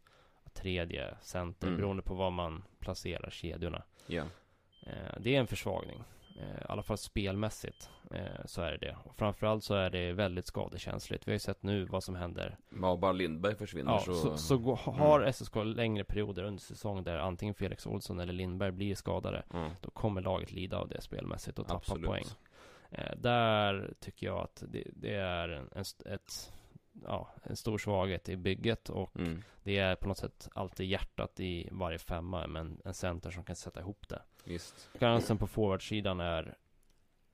tredje 0.62 1.16
center, 1.22 1.68
Mm. 1.68 1.80
beroende 1.80 2.04
på 2.04 2.14
var 2.14 2.32
man 2.32 2.64
placerar 2.80 3.30
kedjorna. 3.30 3.84
Eh, 4.08 5.20
Det 5.20 5.36
är 5.36 5.40
en 5.40 5.48
försvagning, 5.48 6.04
Eh, 6.40 6.62
i 6.62 6.66
alla 6.70 6.84
fall 6.84 6.98
spelmässigt, 6.98 7.90
eh, 8.12 8.46
så 8.46 8.62
är 8.62 8.72
det 8.72 8.78
det. 8.78 8.98
Och 9.04 9.16
framförallt 9.16 9.64
så 9.64 9.74
är 9.76 9.90
det 9.90 10.14
väldigt 10.14 10.46
skadekänsligt. 10.48 11.28
Vi 11.28 11.32
har 11.32 11.36
ju 11.36 11.40
sett 11.40 11.64
nu 11.64 11.86
vad 11.86 12.04
som 12.04 12.16
händer. 12.16 12.58
Ja, 12.82 12.96
bara 12.98 13.12
Lindberg 13.12 13.56
försvinner 13.56 13.92
Ja, 13.92 14.00
så... 14.00 14.14
så, 14.14 14.38
så, 14.38 14.58
gå- 14.58 14.76
har 14.76 15.32
SSK 15.32 15.56
längre 15.56 16.04
perioder 16.04 16.44
under 16.44 16.62
säsong 16.62 17.04
där 17.04 17.18
antingen 17.18 17.56
Felix 17.56 17.86
Olsson 17.88 18.20
eller 18.20 18.34
Lindberg 18.34 18.72
blir 18.72 18.96
skadade, 18.96 19.44
Ja, 19.54 19.72
då 19.82 19.90
kommer 19.92 20.22
laget 20.22 20.52
lida 20.52 20.78
av 20.78 20.88
det 20.88 21.02
spelmässigt 21.02 21.60
och 21.60 21.68
tappa 21.68 21.78
absolut. 21.78 22.06
poäng. 22.10 22.26
Eh, 22.92 23.16
där 23.18 23.94
tycker 24.00 24.26
jag 24.28 24.38
att 24.40 24.64
det, 24.68 24.84
det 24.96 25.14
är 25.16 25.50
en, 25.50 25.70
ett, 26.06 26.54
ja, 27.04 27.30
en 27.44 27.56
stor 27.56 27.78
svaghet 27.78 28.30
i 28.30 28.38
bygget 28.38 28.90
och 28.90 29.16
Mm. 29.16 29.44
det 29.64 29.78
är 29.78 29.96
på 29.96 30.08
något 30.08 30.18
sätt 30.18 30.50
alltid 30.56 30.88
hjärtat 30.88 31.40
i 31.40 31.70
varje 31.72 31.98
femma 31.98 32.48
men 32.48 32.82
en 32.86 32.94
center 32.94 33.32
som 33.32 33.44
kan 33.44 33.56
sätta 33.56 33.80
ihop 33.80 34.08
det. 34.10 34.22
Visst. 34.44 34.90
Konkurrensen 34.92 35.38
på 35.38 35.48
forwardsidan 35.48 36.20
är 36.20 36.56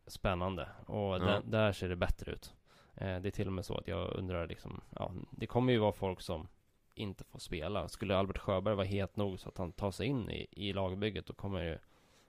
spännande 0.08 0.70
och 0.86 0.96
Ja. 1.14 1.18
där, 1.20 1.42
där 1.46 1.72
ser 1.72 1.90
det 1.90 1.96
bättre 1.96 2.32
ut. 2.32 2.54
Eh, 2.96 3.20
det 3.20 3.30
är 3.30 3.32
till 3.32 3.48
och 3.48 3.54
med 3.54 3.66
så 3.66 3.78
att 3.78 3.88
jag 3.88 4.14
undrar 4.16 4.48
liksom, 4.48 4.82
ja, 4.90 5.12
det 5.32 5.48
kommer 5.48 5.74
ju 5.74 5.80
vara 5.80 5.92
folk 5.94 6.22
som 6.22 6.48
inte 6.96 7.24
får 7.24 7.40
spela. 7.40 7.88
Skulle 7.90 8.18
Albert 8.18 8.38
Sjöberg 8.38 8.76
vara 8.76 8.86
helt 8.86 9.16
nog 9.16 9.40
så 9.40 9.50
att 9.50 9.58
han 9.58 9.72
tar 9.72 9.92
sig 9.92 10.08
in 10.08 10.30
i, 10.30 10.48
i 10.52 10.74
lagbygget 10.74 11.26
då 11.26 11.34
kommer 11.34 11.64
ju, 11.64 11.78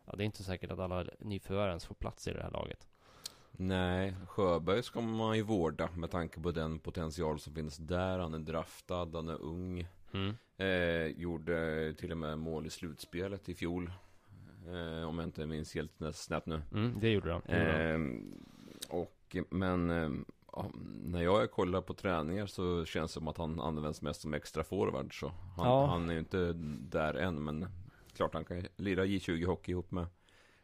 ja 0.07 0.13
det 0.17 0.23
är 0.23 0.27
inte 0.27 0.43
säkert 0.45 0.71
att 0.71 0.79
alla 0.79 1.05
nyförvärv 1.21 1.69
ens 1.69 1.87
får 1.87 1.95
plats 1.95 2.29
i 2.29 2.33
det 2.33 2.43
här 2.43 2.51
laget. 2.51 2.89
Nej, 3.57 4.15
Sjöberg 4.29 4.83
ska 4.83 5.01
man 5.01 5.37
ju 5.37 5.43
vårda 5.43 5.89
med 5.97 6.11
tanke 6.11 6.41
på 6.41 6.51
den 6.51 6.79
potential 6.79 7.41
som 7.41 7.55
finns 7.55 7.77
där. 7.77 8.19
Han 8.19 8.35
är 8.35 8.39
draftad, 8.39 9.11
han 9.13 9.29
är 9.29 9.43
ung. 9.43 9.87
Mm. 10.13 10.35
Eh, 10.57 11.21
gjorde 11.21 11.95
till 11.95 12.11
och 12.11 12.19
med 12.19 12.39
mål 12.39 12.67
i 12.67 12.71
slutspelet 12.71 13.49
i 13.49 13.55
fjol. 13.55 13.93
Eh, 14.67 15.09
om 15.09 15.19
jag 15.19 15.27
inte 15.27 15.47
minns 15.47 15.75
helt 15.75 15.93
snabbt 16.13 16.47
nu. 16.47 16.63
Mm, 16.73 16.99
det 17.01 17.09
gjorde 17.09 17.33
han. 17.33 17.43
Eh, 17.43 17.99
och, 18.89 19.37
men 19.51 19.91
eh, 19.91 20.11
ja, 20.53 20.71
när 21.05 21.23
jag 21.23 21.51
kollar 21.51 21.81
på 21.81 21.95
träningar 21.95 22.47
så 22.47 22.85
känns 22.85 23.11
det 23.11 23.15
som 23.15 23.29
att 23.29 23.39
han 23.39 23.61
används 23.61 24.03
mest 24.03 24.21
som 24.21 24.35
extra 24.35 24.65
forward. 24.65 25.19
Så 25.21 25.33
han, 25.57 25.67
Ja. 25.67 25.87
han 25.87 26.09
är 26.09 26.13
ju 26.13 26.19
inte 26.19 26.53
där 26.91 27.15
än, 27.15 27.45
men 27.45 27.67
klart 28.17 28.35
han 28.35 28.45
kan 28.45 28.63
lira 28.77 29.05
J20 29.05 29.47
hockey 29.47 29.73
ihop 29.73 29.91
med 29.91 30.07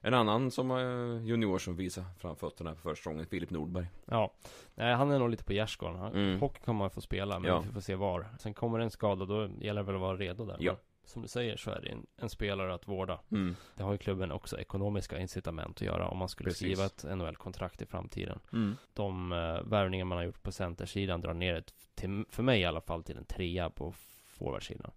en 0.00 0.14
annan 0.14 0.50
som 0.50 0.70
är 0.70 1.20
junior 1.20 1.58
som 1.58 1.76
visar 1.76 2.04
framfötterna 2.18 2.74
på 2.74 2.80
första 2.80 3.10
gången, 3.10 3.26
Filip 3.26 3.50
Nordberg. 3.50 3.86
Ja, 4.04 4.32
nej, 4.74 4.94
han 4.94 5.10
är 5.10 5.18
nog 5.18 5.30
lite 5.30 5.44
på 5.44 5.52
gärdsgården. 5.52 5.98
Han- 5.98 6.12
Mm. 6.12 6.40
Hockey 6.40 6.60
kommer 6.64 6.78
man 6.78 6.90
få 6.90 7.00
spela, 7.00 7.38
men 7.38 7.50
Ja. 7.50 7.60
vi 7.60 7.72
får 7.72 7.80
se 7.80 7.94
var. 7.94 8.26
Sen 8.38 8.54
kommer 8.54 8.78
en 8.78 8.90
skada, 8.90 9.24
då 9.24 9.48
gäller 9.60 9.80
det 9.82 9.86
väl 9.86 9.94
att 9.94 10.00
vara 10.00 10.16
redo 10.16 10.44
där. 10.46 10.56
Ja. 10.60 10.72
Men 10.72 11.08
Som 11.08 11.22
du 11.22 11.28
säger 11.28 11.56
så 11.56 11.70
är 11.70 11.80
det 11.80 11.88
en, 11.88 12.06
en 12.16 12.28
spelare 12.28 12.74
att 12.74 12.88
vårda. 12.88 13.20
Mm. 13.30 13.56
Det 13.76 13.82
har 13.82 13.92
ju 13.92 13.98
klubben 13.98 14.32
också 14.32 14.58
ekonomiska 14.58 15.18
incitament 15.18 15.76
att 15.76 15.82
göra 15.82 16.08
om 16.08 16.18
man 16.18 16.28
skulle 16.28 16.50
Precis. 16.50 16.58
skriva 16.78 16.84
ett 16.86 17.04
NHL-kontrakt 17.18 17.82
i 17.82 17.86
framtiden. 17.86 18.38
Mm. 18.52 18.76
De 18.94 19.32
uh, 19.32 19.62
värvningar 19.62 20.04
man 20.04 20.18
har 20.18 20.24
gjort 20.24 20.42
på 20.42 20.52
centersidan 20.52 21.20
drar 21.20 21.34
ner 21.34 21.54
det 21.54 21.72
till, 21.94 22.24
för 22.30 22.42
mig 22.42 22.60
i 22.60 22.64
alla 22.64 22.80
fall, 22.80 23.02
till 23.04 23.16
en 23.16 23.24
trea 23.24 23.70
på 23.70 23.92
forwardsidan. 24.38 24.90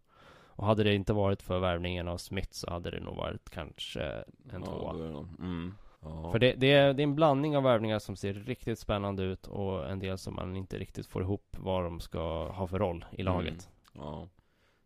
Och 0.56 0.66
hade 0.66 0.84
det 0.84 0.94
inte 0.96 1.14
varit 1.14 1.42
för 1.42 1.60
värvningen 1.60 2.08
av 2.08 2.18
Smith 2.18 2.50
så 2.52 2.70
hade 2.72 2.92
det 2.92 3.00
nog 3.00 3.16
varit 3.16 3.50
kanske 3.50 4.02
en 4.04 4.26
Ja, 4.54 4.66
tvåa. 4.66 4.92
mm. 5.40 5.74
Ja. 6.02 6.32
För 6.32 6.40
det, 6.40 6.54
det, 6.54 6.72
är, 6.72 6.94
det 6.94 7.02
är 7.02 7.04
en 7.04 7.16
blandning 7.16 7.58
av 7.58 7.64
värvningar 7.64 8.00
som 8.00 8.16
ser 8.16 8.34
riktigt 8.34 8.80
spännande 8.80 9.24
ut 9.24 9.48
och 9.48 9.90
en 9.90 10.00
del 10.00 10.18
som 10.18 10.36
man 10.36 10.56
inte 10.56 10.80
riktigt 10.80 11.08
får 11.08 11.22
ihop 11.22 11.56
vad 11.60 11.84
de 11.84 12.00
ska 12.00 12.48
ha 12.52 12.68
för 12.68 12.80
roll 12.80 13.06
i 13.12 13.24
laget. 13.24 13.70
Mm. 13.96 14.08
Ja. 14.08 14.28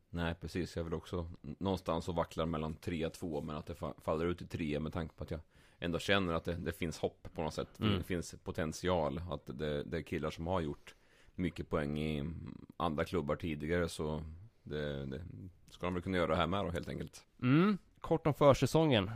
Nej, 0.09 0.35
precis. 0.41 0.75
Jag 0.75 0.83
vill 0.83 0.93
också 0.93 1.29
någonstans 1.41 2.07
och 2.09 2.15
vacklar 2.15 2.45
mellan 2.45 2.75
3 2.75 3.05
och 3.05 3.13
2, 3.13 3.41
men 3.41 3.55
att 3.55 3.65
det 3.65 3.73
fa- 3.73 4.01
faller 4.01 4.25
ut 4.25 4.41
i 4.41 4.47
3 4.47 4.79
med 4.79 4.93
tanke 4.93 5.15
på 5.15 5.23
att 5.23 5.31
jag 5.31 5.39
ändå 5.79 5.99
känner 5.99 6.33
att 6.33 6.43
det, 6.45 6.53
det 6.53 6.71
finns 6.73 6.99
hopp 6.99 7.27
på 7.35 7.41
något 7.41 7.53
sätt. 7.53 7.79
Mm. 7.79 7.97
Det 7.97 8.03
finns 8.03 8.35
potential. 8.43 9.21
Att 9.31 9.45
det, 9.45 9.83
det 9.83 9.97
är 9.97 10.01
killar 10.01 10.29
som 10.31 10.47
har 10.47 10.61
gjort 10.61 10.95
mycket 11.35 11.69
poäng 11.69 11.99
i 11.99 12.29
andra 12.77 13.05
klubbar 13.05 13.35
tidigare, 13.35 13.89
så 13.89 14.21
det, 14.69 15.05
det 15.05 15.21
ska 15.69 15.85
de 15.87 15.93
väl 15.93 16.03
kunna 16.03 16.17
göra 16.17 16.35
här 16.35 16.47
med 16.47 16.65
då, 16.65 16.71
helt 16.71 16.89
enkelt. 16.89 17.25
Mm. 17.41 17.77
Kort 18.01 18.27
om 18.27 18.33
försäsongen. 18.33 19.11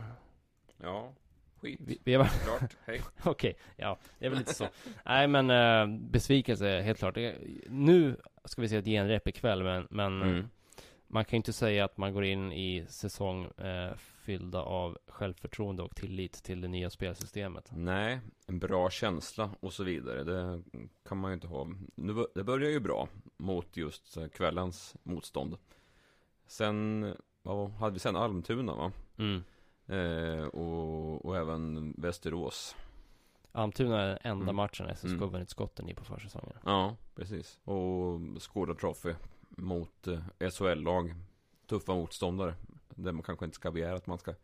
Ja, 0.82 1.12
skit. 1.60 1.80
Vi, 1.82 1.98
vi 2.04 2.14
har 2.14 2.24
Klart, 2.24 2.76
hej. 2.86 3.00
Okej, 3.24 3.54
ja, 3.76 3.98
det 4.18 4.26
är 4.26 4.30
väl 4.30 4.38
lite 4.38 4.54
så. 4.54 4.68
Nej, 5.04 5.28
men 5.28 5.50
eh, 5.50 5.98
besvikelse, 6.00 6.80
helt 6.80 6.98
klart. 6.98 7.14
Det, 7.14 7.34
nu 7.68 8.16
ska 8.44 8.62
vi 8.62 8.68
se 8.68 8.76
ett 8.76 8.84
genrep 8.84 9.28
ikväll, 9.28 9.62
men, 9.62 9.86
men 9.90 10.22
Mm. 10.22 10.48
man 11.06 11.24
kan 11.24 11.30
ju 11.30 11.36
inte 11.36 11.52
säga 11.52 11.84
att 11.84 11.96
man 11.96 12.12
går 12.12 12.24
in 12.24 12.52
i 12.52 12.86
säsong 12.88 13.44
eh, 13.44 13.92
fyllda 14.22 14.62
av 14.62 14.98
självförtroende 15.06 15.82
och 15.82 15.96
tillit 15.96 16.32
till 16.32 16.60
det 16.60 16.68
nya 16.68 16.90
spelsystemet. 16.90 17.70
Nej, 17.72 18.20
en 18.46 18.58
bra 18.58 18.90
känsla 18.90 19.50
och 19.60 19.72
så 19.72 19.84
vidare. 19.84 20.24
Det 20.24 20.62
kan 21.08 21.18
man 21.18 21.30
ju 21.30 21.34
inte 21.34 21.46
ha. 21.46 21.68
Det 22.34 22.44
börjar 22.44 22.70
ju 22.70 22.80
bra 22.80 23.08
mot 23.36 23.76
just 23.76 24.16
eh, 24.16 24.28
kvällens 24.28 24.96
motstånd. 25.02 25.56
Sen, 26.46 27.06
vad 27.42 27.70
hade 27.70 27.92
vi 27.92 27.98
sen? 27.98 28.16
Almtuna 28.16 28.74
va? 28.74 28.92
Mm. 29.18 29.42
Eh, 29.86 30.44
och, 30.46 31.24
och 31.24 31.36
även 31.36 31.94
Västerås. 31.98 32.76
Almtuna 33.52 34.00
är 34.02 34.06
den 34.08 34.18
enda 34.22 34.42
Mm. 34.44 34.56
matchen 34.56 34.86
SSK 34.96 35.04
Mm. 35.04 35.28
vunnit 35.30 35.50
skotten 35.50 35.88
i 35.88 35.94
på 35.94 36.04
försäsongen. 36.04 36.56
Ja, 36.64 36.96
precis. 37.14 37.58
Och 37.64 38.20
Skåda 38.42 38.74
Trophy 38.74 39.14
mot 39.48 40.06
eh, 40.06 40.50
SHL-lag. 40.50 41.14
Tuffa 41.66 41.94
motståndare. 41.94 42.54
Där 42.96 43.12
man 43.12 43.22
kanske 43.22 43.44
inte 43.44 43.54
ska 43.54 43.70
begära 43.70 43.94
att 43.96 44.06
man 44.06 44.18
ska 44.18 44.34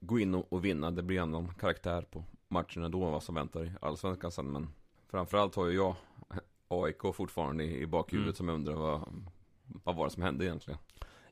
gå 0.00 0.18
in 0.18 0.34
och, 0.34 0.52
och 0.52 0.64
vinna. 0.64 0.90
Det 0.90 1.02
blir 1.02 1.16
en 1.20 1.34
annan 1.34 1.54
karaktär 1.54 2.02
på 2.10 2.24
matcherna 2.48 2.88
då 2.88 3.04
än 3.04 3.12
vad 3.12 3.22
som 3.22 3.34
väntar 3.34 3.64
i 3.64 3.72
Allsvenskan 3.80 4.30
sen. 4.32 4.52
Men 4.52 4.68
framförallt 5.08 5.54
har 5.54 5.66
ju 5.66 5.76
jag 5.76 5.94
AIK 6.68 7.14
fortfarande 7.14 7.64
i, 7.64 7.80
i 7.82 7.86
bakhuvudet 7.86 8.26
Mm. 8.26 8.34
som 8.36 8.48
jag 8.48 8.54
undrar 8.54 8.74
vad, 8.74 9.00
vad 9.84 9.96
var 9.96 10.04
det 10.04 10.10
som 10.10 10.22
hände 10.22 10.44
egentligen? 10.44 10.80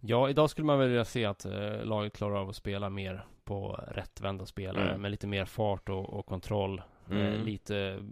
Ja, 0.01 0.31
idag 0.31 0.51
skulle 0.51 0.65
man 0.67 0.79
väl 0.79 0.89
vilja 0.89 1.05
se 1.05 1.25
att 1.25 1.45
eh, 1.45 1.85
laget 1.85 2.13
klarar 2.13 2.35
av 2.37 2.49
att 2.49 2.57
spela 2.57 2.91
mer 2.91 3.27
på 3.45 3.81
rättvända 3.89 4.47
spelare 4.47 4.89
Mm. 4.89 5.03
med 5.03 5.11
lite 5.11 5.27
mer 5.27 5.45
fart 5.45 5.89
och, 5.89 6.11
och 6.19 6.27
kontroll. 6.27 6.79
Eh, 7.11 7.17
Mm. 7.17 7.45
lite, 7.45 8.05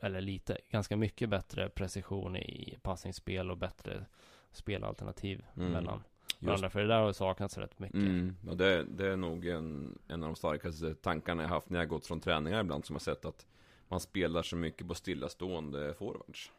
eller 0.00 0.20
lite, 0.20 0.58
ganska 0.70 0.96
mycket 0.96 1.28
bättre 1.28 1.68
precision 1.68 2.36
i 2.36 2.78
passningsspel 2.82 3.50
och 3.50 3.56
bättre 3.58 4.06
spelalternativ 4.52 5.44
Mm. 5.56 5.72
mellan 5.72 6.02
varandra. 6.40 6.70
För 6.70 6.80
det 6.80 6.86
där 6.86 7.00
har 7.00 7.12
saknats 7.12 7.58
rätt 7.58 7.78
mycket. 7.78 7.94
Mm, 7.96 8.36
och 8.48 8.56
det, 8.56 8.84
det 8.84 9.06
är 9.06 9.16
nog 9.16 9.46
en, 9.46 9.98
en 10.08 10.22
av 10.22 10.28
de 10.28 10.36
starkaste 10.36 10.94
tankarna 10.94 11.42
jag 11.42 11.48
haft 11.50 11.70
när 11.70 11.78
jag 11.78 11.88
gått 11.88 12.06
från 12.06 12.20
träningar 12.20 12.60
ibland 12.60 12.84
som 12.84 12.94
jag 12.94 13.02
sett 13.02 13.24
att 13.24 13.46
man 13.88 14.00
spelar 14.00 14.42
så 14.42 14.56
mycket 14.56 14.88
på 14.88 14.94
stillastående 14.94 15.94
forwards. 15.94 16.52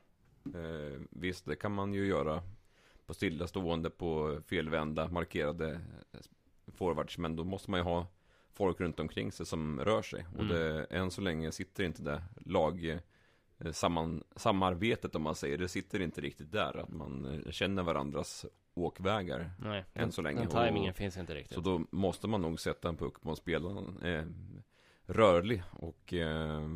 Eh, 0.46 1.02
visst, 1.10 1.46
det 1.46 1.56
kan 1.56 1.72
man 1.72 1.94
ju 1.94 2.06
göra 2.06 2.44
på 3.06 3.14
stillastående, 3.14 3.90
på 3.90 4.42
felvända, 4.48 5.08
markerade 5.08 5.80
forwards, 6.74 7.18
men 7.18 7.36
då 7.36 7.44
måste 7.44 7.72
man 7.72 7.80
ju 7.80 7.84
ha 7.84 8.08
folk 8.54 8.80
runt 8.82 9.00
omkring 9.00 9.32
sig 9.32 9.46
som 9.46 9.80
rör 9.80 10.02
sig. 10.02 10.26
Och 10.36 10.44
Mm. 10.44 10.48
det, 10.56 10.84
än 10.84 11.12
så 11.12 11.22
länge 11.22 11.52
sitter 11.52 11.84
inte 11.84 12.02
det 12.02 12.24
lag 12.46 13.00
samman, 13.72 14.24
samarbetet 14.36 15.16
om 15.16 15.22
man 15.22 15.36
säger, 15.36 15.58
det 15.58 15.68
sitter 15.68 16.02
inte 16.02 16.22
riktigt 16.22 16.52
där. 16.52 16.78
Att 16.78 16.90
man 16.90 17.26
eh, 17.46 17.52
känner 17.52 17.84
varandras 17.84 18.46
åkvägar. 18.74 19.52
Nej, 19.60 19.86
Än 19.94 20.12
så 20.12 20.22
länge. 20.22 20.38
den 20.40 20.48
Och- 20.48 20.54
tajmingen 20.54 20.94
finns 20.94 21.18
inte 21.18 21.36
riktigt. 21.36 21.56
Så 21.56 21.62
då 21.62 21.82
måste 21.92 22.28
man 22.28 22.42
nog 22.42 22.60
sätta 22.60 22.90
en 22.90 22.98
puck 22.98 23.22
på 23.22 23.30
en 23.30 23.36
spelare 23.36 24.10
eh, 24.14 24.26
rörlig 25.06 25.64
och 25.72 26.14
eh, 26.14 26.68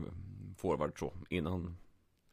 forward 0.57 0.99
så 0.99 1.13
innan, 1.29 1.77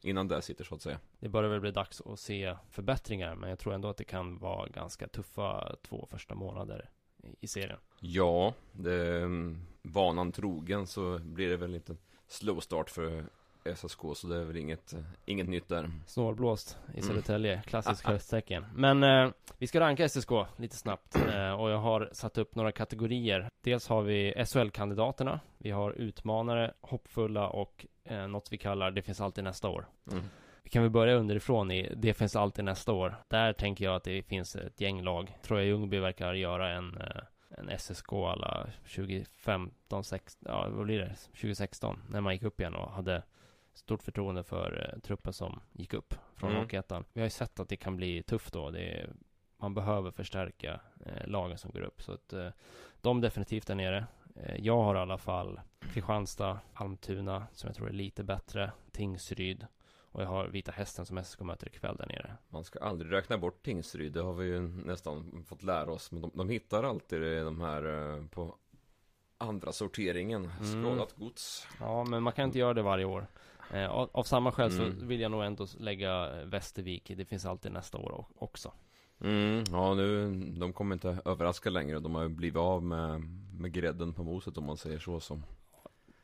innan 0.00 0.28
det 0.28 0.42
sitter 0.42 0.64
så 0.64 0.74
att 0.74 0.82
säga. 0.82 0.98
Det 1.20 1.28
börjar 1.28 1.50
väl 1.50 1.60
bli 1.60 1.70
dags 1.70 2.00
att 2.00 2.20
se 2.20 2.56
förbättringar, 2.70 3.34
men 3.34 3.50
jag 3.50 3.58
tror 3.58 3.74
ändå 3.74 3.88
att 3.88 3.96
det 3.96 4.04
kan 4.04 4.38
vara 4.38 4.68
ganska 4.68 5.08
tuffa 5.08 5.76
två 5.82 6.06
första 6.10 6.34
månader 6.34 6.90
i, 7.40 7.46
serien. 7.48 7.78
Ja, 8.00 8.54
det, 8.72 9.16
mm, 9.22 9.62
vanan 9.82 10.32
trogen 10.32 10.86
så 10.86 11.18
blir 11.18 11.48
det 11.50 11.56
väl 11.56 11.74
en 11.74 11.98
slow 12.26 12.60
start 12.60 12.90
för 12.90 13.24
SSK 13.76 14.00
så 14.14 14.26
det 14.26 14.36
är 14.36 14.44
väl 14.44 14.56
inget, 14.56 14.92
eh, 14.92 15.00
inget 15.24 15.48
nytt 15.48 15.68
där. 15.68 15.90
Snålblåst 16.06 16.78
i 16.88 16.90
Mm. 16.98 17.02
Södertälje, 17.02 17.62
klassisk 17.66 18.06
hösttecken. 18.06 18.66
Men 18.74 19.02
eh, 19.02 19.30
vi 19.58 19.66
ska 19.66 19.80
ranka 19.80 20.08
SSK 20.08 20.30
lite 20.56 20.76
snabbt 20.76 21.16
eh, 21.34 21.52
och 21.52 21.70
jag 21.70 21.78
har 21.78 22.08
satt 22.12 22.38
upp 22.38 22.54
några 22.54 22.72
kategorier. 22.72 23.48
Dels 23.60 23.88
har 23.88 24.02
vi 24.02 24.34
SHL-kandidaterna, 24.46 25.40
vi 25.58 25.70
har 25.70 25.92
utmanare, 25.92 26.74
hoppfulla 26.80 27.48
och 27.48 27.86
eh, 28.04 28.26
något 28.26 28.52
vi 28.52 28.58
kallar 28.58 28.90
Det 28.90 29.02
finns 29.02 29.20
alltid 29.20 29.44
nästa 29.44 29.68
år. 29.68 29.86
Mm. 30.12 30.24
Vi 30.62 30.70
kan 30.70 30.82
väl 30.82 30.90
börja 30.90 31.14
underifrån 31.14 31.70
i 31.70 31.94
Det 31.96 32.14
finns 32.14 32.36
alltid 32.36 32.64
nästa 32.64 32.92
år. 32.92 33.16
Där 33.28 33.52
tänker 33.52 33.84
jag 33.84 33.94
att 33.94 34.04
det 34.04 34.22
finns 34.22 34.56
ett 34.56 34.80
gäng 34.80 35.02
lag. 35.02 35.38
Troja 35.42 35.64
Ljungby 35.64 35.98
verkar 35.98 36.34
göra 36.34 36.70
en, 36.70 36.96
eh, 37.00 37.22
en 37.50 37.68
SSK 37.78 38.12
alla 38.12 38.66
2015, 38.94 40.04
16, 40.04 40.52
ja 40.52 40.68
vad 40.70 40.84
blir 40.84 40.98
det? 40.98 41.14
2016 41.14 42.02
när 42.08 42.20
man 42.20 42.32
gick 42.32 42.42
upp 42.42 42.60
igen 42.60 42.74
och 42.74 42.90
hade 42.90 43.22
stort 43.78 44.02
förtroende 44.02 44.44
för 44.44 44.92
eh, 44.94 45.00
truppen 45.00 45.32
som 45.32 45.60
gick 45.72 45.94
upp 45.94 46.14
från 46.36 46.50
Mm. 46.50 46.62
Hockeyettan. 46.62 47.04
Vi 47.12 47.20
har 47.20 47.26
ju 47.26 47.30
sett 47.30 47.60
att 47.60 47.68
det 47.68 47.76
kan 47.76 47.96
bli 47.96 48.22
tufft 48.22 48.52
då. 48.52 48.70
Det 48.70 48.80
är, 49.00 49.10
man 49.56 49.74
behöver 49.74 50.10
förstärka 50.10 50.80
eh, 51.06 51.26
lagen 51.26 51.58
som 51.58 51.70
går 51.70 51.80
upp. 51.82 52.02
Så 52.02 52.12
att 52.12 52.32
eh, 52.32 52.48
de 53.00 53.20
definitivt 53.20 53.66
där 53.66 53.74
nere. 53.74 54.06
Eh, 54.36 54.56
jag 54.60 54.82
har 54.82 54.94
i 54.94 54.98
alla 54.98 55.18
fall 55.18 55.60
Kristianstad, 55.92 56.58
Almtuna 56.74 57.46
som 57.52 57.66
jag 57.68 57.76
tror 57.76 57.88
är 57.88 57.92
lite 57.92 58.24
bättre, 58.24 58.72
Tingsryd 58.92 59.66
och 60.10 60.22
jag 60.22 60.26
har 60.28 60.46
Vita 60.46 60.72
Hästen 60.72 61.06
som 61.06 61.24
SSK 61.24 61.40
möter 61.40 61.66
ikväll 61.66 61.96
där 61.96 62.06
nere. 62.06 62.36
Man 62.48 62.64
ska 62.64 62.78
aldrig 62.78 63.12
räkna 63.12 63.38
bort 63.38 63.62
Tingsryd, 63.62 64.12
det 64.12 64.22
har 64.22 64.32
vi 64.34 64.46
ju 64.46 64.60
nästan 64.68 65.44
fått 65.48 65.62
lära 65.62 65.90
oss. 65.92 66.12
Men 66.12 66.22
de, 66.22 66.30
de 66.34 66.48
hittar 66.48 66.82
alltid 66.84 67.20
de 67.22 67.60
här 67.60 68.14
eh, 68.16 68.24
på 68.26 68.56
andra 69.38 69.72
sorteringen, 69.72 70.50
Mm. 70.60 70.82
skrodat 70.82 71.14
gods. 71.16 71.66
Ja, 71.80 72.04
men 72.04 72.22
man 72.22 72.32
kan 72.32 72.44
inte 72.44 72.58
göra 72.58 72.74
det 72.74 72.82
varje 72.82 73.04
år. 73.04 73.26
Eh, 73.74 73.90
av, 73.90 74.10
av 74.12 74.22
samma 74.22 74.52
skäl 74.52 74.70
Mm. 74.72 75.00
så 75.00 75.06
vill 75.06 75.20
jag 75.20 75.30
nog 75.30 75.44
ändå 75.44 75.66
lägga 75.78 76.40
eh, 76.40 76.44
Västervik. 76.46 77.12
Det 77.16 77.24
finns 77.24 77.46
alltid 77.46 77.72
nästa 77.72 77.98
år 77.98 78.26
också. 78.38 78.72
Mm, 79.20 79.64
ja 79.72 79.94
nu, 79.94 80.30
de 80.60 80.72
kommer 80.72 80.94
inte 80.96 81.18
överraska 81.24 81.70
längre. 81.70 81.98
De 81.98 82.14
har 82.14 82.22
ju 82.22 82.28
blivit 82.28 82.56
av 82.56 82.82
med, 82.82 83.20
med 83.60 83.72
grädden 83.72 84.12
på 84.12 84.22
moset 84.22 84.58
om 84.58 84.64
man 84.64 84.76
säger 84.76 84.98
så. 84.98 85.20
så. 85.20 85.40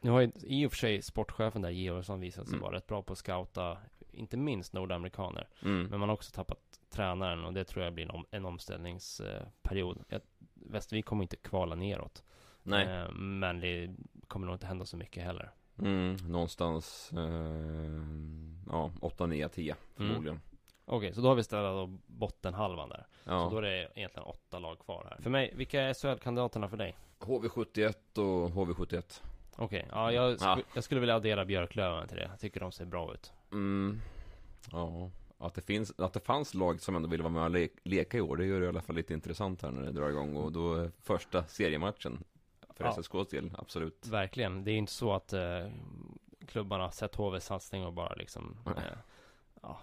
Nu 0.01 0.11
har 0.11 0.21
ju 0.21 0.31
i 0.43 0.67
och 0.67 0.71
för 0.73 0.77
sig 0.79 1.03
sportchefen 1.03 1.63
där, 1.63 1.71
Georgsson, 1.71 2.21
visat 2.21 2.45
sig 2.49 2.55
Mm. 2.55 2.63
vara 2.63 2.77
rätt 2.77 2.87
bra 2.87 3.03
på 3.03 3.13
att 3.13 3.19
scouta, 3.19 3.79
inte 4.13 4.37
minst 4.37 4.73
nordamerikaner. 4.73 5.49
Mm. 5.63 5.87
Men 5.91 6.01
man 6.01 6.09
har 6.09 6.15
också 6.17 6.33
tappat 6.35 6.59
tränaren 6.91 7.45
och 7.45 7.53
det 7.53 7.65
tror 7.65 7.85
jag 7.85 7.95
blir 7.95 8.05
en, 8.05 8.11
om, 8.11 8.25
en 8.31 8.45
omställningsperiod. 8.45 10.05
Jag, 10.09 10.21
Västervik 10.55 11.05
kommer 11.07 11.23
inte 11.25 11.37
kvala 11.37 11.75
neråt. 11.75 12.25
Nej, 12.63 12.87
Eh, 12.87 13.11
men 13.13 13.61
det 13.61 13.95
kommer 14.29 14.47
nog 14.47 14.55
inte 14.55 14.67
hända 14.67 14.85
så 14.85 14.97
mycket 14.97 15.25
heller. 15.25 15.51
Mm, 15.79 16.17
någonstans 16.29 17.11
eh, 17.13 18.03
ja, 18.71 18.91
8, 19.01 19.27
9, 19.27 19.49
10 19.49 19.77
förmodligen. 19.97 20.41
Okej, 20.87 21.15
så 21.15 21.21
då 21.21 21.29
har 21.29 21.35
vi 21.35 21.43
ställt 21.45 21.63
då 21.63 21.87
bottenhalvan 22.07 22.89
där. 22.89 23.07
Så 23.25 23.31
då 23.31 23.57
Ja. 23.57 23.59
är 23.59 23.63
det 23.63 23.89
egentligen 23.95 24.27
åtta 24.29 24.59
lag 24.59 24.79
kvar 24.79 25.07
här. 25.11 25.23
För 25.23 25.31
mig, 25.31 25.53
vilka 25.57 25.83
är 25.83 25.95
SHL-kandidaterna 25.95 26.69
för 26.69 26.77
dig? 26.77 26.97
HV71 27.21 27.95
och 28.19 28.51
HV71. 28.51 29.23
Okej, 29.57 29.87
ja, 29.91 30.13
jag, 30.13 30.33
sk- 30.37 30.39
Ja. 30.45 30.59
jag 30.75 30.85
skulle 30.85 31.01
vilja 31.01 31.15
addera 31.17 31.45
Björklöven 31.45 32.09
till 32.09 32.17
det. 32.17 32.29
Jag 32.31 32.41
tycker 32.41 32.61
de 32.61 32.73
ser 32.73 32.85
bra 32.85 33.15
ut. 33.15 33.33
Mm, 33.53 34.01
ja, 34.73 35.11
att 35.39 35.55
det, 35.55 35.61
finns, 35.63 35.93
att 35.99 36.13
det 36.13 36.21
fanns 36.21 36.55
lag 36.55 36.81
som 36.81 36.97
ändå 36.97 37.09
ville 37.09 37.23
vara 37.23 37.33
med 37.33 37.43
och 37.45 37.51
le- 37.51 37.69
leka 37.85 38.19
i 38.19 38.21
år, 38.21 38.37
det 38.37 38.47
gör 38.47 38.61
det 38.61 38.67
i 38.67 38.69
alla 38.69 38.81
fall 38.83 38.97
lite 38.97 39.15
intressant 39.15 39.63
här 39.63 39.71
när 39.71 39.83
det 39.83 39.93
drar 39.93 40.09
igång. 40.09 40.37
Och 40.37 40.53
då 40.53 40.75
är 40.75 40.91
första 41.03 41.45
seriematchen 41.45 42.25
för 42.75 42.85
Ja. 42.85 42.91
SSKs 42.91 43.29
del, 43.31 43.51
absolut. 43.59 44.07
Verkligen. 44.07 44.65
Det 44.65 44.71
är 44.71 44.77
inte 44.77 44.93
så 44.93 45.13
att 45.13 45.33
eh, 45.33 45.67
klubbarna 46.47 46.91
sett 46.91 47.15
HVs 47.15 47.45
satsning 47.45 47.87
och 47.87 47.93
bara 47.93 48.15
liksom 48.15 48.57
eh, 48.67 48.83
ja, 49.63 49.79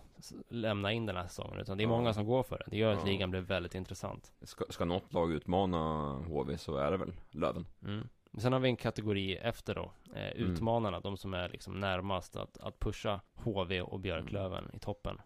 lämna 0.49 0.91
in 0.91 1.05
den 1.05 1.15
här 1.15 1.27
säsongen. 1.27 1.59
Utan 1.59 1.77
det 1.77 1.83
är 1.83 1.85
Ja. 1.85 1.89
många 1.89 2.13
som 2.13 2.25
går 2.25 2.43
för 2.43 2.57
det. 2.57 2.65
Det 2.67 2.77
gör 2.77 2.93
att 2.93 3.05
ligan 3.05 3.31
blir 3.31 3.41
väldigt 3.41 3.75
intressant. 3.75 4.31
Ska, 4.41 4.65
ska 4.69 4.85
något 4.85 5.13
lag 5.13 5.31
utmana 5.31 6.11
HV 6.27 6.57
så 6.57 6.75
är 6.77 6.91
det 6.91 6.97
väl 6.97 7.13
Löven. 7.31 7.65
Mm. 7.83 8.07
Sen 8.37 8.53
har 8.53 8.59
vi 8.59 8.69
en 8.69 8.75
kategori 8.77 9.37
efter 9.37 9.75
då. 9.75 9.91
Eh, 10.15 10.31
Mm. 10.31 10.51
utmanarna, 10.51 10.99
de 10.99 11.17
som 11.17 11.33
är 11.33 11.49
liksom 11.49 11.79
närmast 11.79 12.35
att, 12.35 12.57
att 12.57 12.79
pusha 12.79 13.21
HV 13.35 13.81
och 13.81 13.99
Björklöven 13.99 14.71
i 14.73 14.79
toppen. 14.79 15.17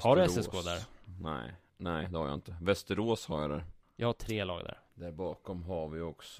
Har 0.00 0.16
du 0.16 0.22
Västerås. 0.22 0.46
SSK 0.46 0.52
där? 0.64 0.82
Nej, 1.20 1.52
nej 1.76 2.08
det 2.10 2.18
har 2.18 2.26
jag 2.26 2.34
inte. 2.34 2.56
Västerås 2.60 3.26
har 3.28 3.40
jag 3.40 3.50
där. 3.50 3.64
Jag 3.96 4.08
har 4.08 4.12
tre 4.12 4.44
lag 4.44 4.64
där. 4.64 4.78
Där 4.94 5.12
bakom 5.12 5.62
har 5.62 5.88
vi 5.88 6.00
också 6.00 6.34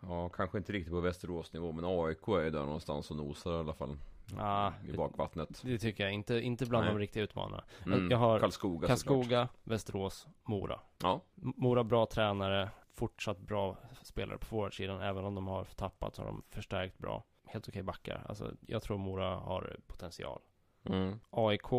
Ja, 0.00 0.28
kanske 0.28 0.58
inte 0.58 0.72
riktigt 0.72 0.92
på 0.92 1.00
Västeråsnivå, 1.00 1.72
men 1.72 1.84
AIK 1.84 2.28
är 2.28 2.40
ju 2.44 2.50
där 2.50 2.64
någonstans 2.64 3.10
och 3.10 3.16
nosar 3.16 3.52
i 3.52 3.58
alla 3.58 3.74
fall. 3.74 3.96
Ah, 4.38 4.72
I 4.88 4.92
bakvattnet. 4.92 5.60
Det 5.64 5.78
tycker 5.78 6.04
jag 6.04 6.12
inte, 6.12 6.40
inte 6.40 6.66
bland 6.66 6.84
Nej. 6.84 6.94
de 6.94 6.98
riktiga 7.00 7.22
utmanarna. 7.22 7.64
Mm. 7.86 8.10
Jag 8.10 8.18
har 8.18 8.40
Karlskoga. 8.40 8.88
Karlskoga, 8.88 9.48
Västerås, 9.62 10.26
Mora. 10.42 10.80
Ja, 11.02 11.20
Mora 11.34 11.84
bra 11.84 12.06
tränare, 12.06 12.70
fortsatt 12.92 13.38
bra 13.38 13.76
spelare 14.02 14.38
på 14.38 14.46
forwardsidan. 14.46 15.00
Även 15.00 15.24
om 15.24 15.34
de 15.34 15.46
har 15.46 15.64
tappat 15.64 16.14
så 16.14 16.22
har 16.22 16.26
de 16.26 16.42
förstärkt 16.50 16.98
bra. 16.98 17.24
Helt 17.46 17.68
okej 17.68 17.82
backar. 17.82 18.24
Alltså, 18.28 18.52
jag 18.66 18.82
tror 18.82 18.98
Mora 18.98 19.34
har 19.34 19.76
potential. 19.86 20.40
mm. 20.84 21.20
AIK 21.30 21.72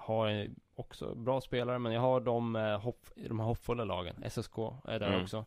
har 0.00 0.48
också 0.74 1.14
bra 1.14 1.40
spelare, 1.40 1.78
men 1.78 1.92
jag 1.92 2.00
har 2.00 2.20
de, 2.20 2.56
eh, 2.56 2.80
hopp, 2.80 3.06
de 3.16 3.40
här 3.40 3.46
hoppfulla 3.46 3.84
lagen. 3.84 4.22
SSK 4.30 4.58
är 4.84 4.98
där 4.98 5.08
Mm. 5.08 5.22
också. 5.22 5.44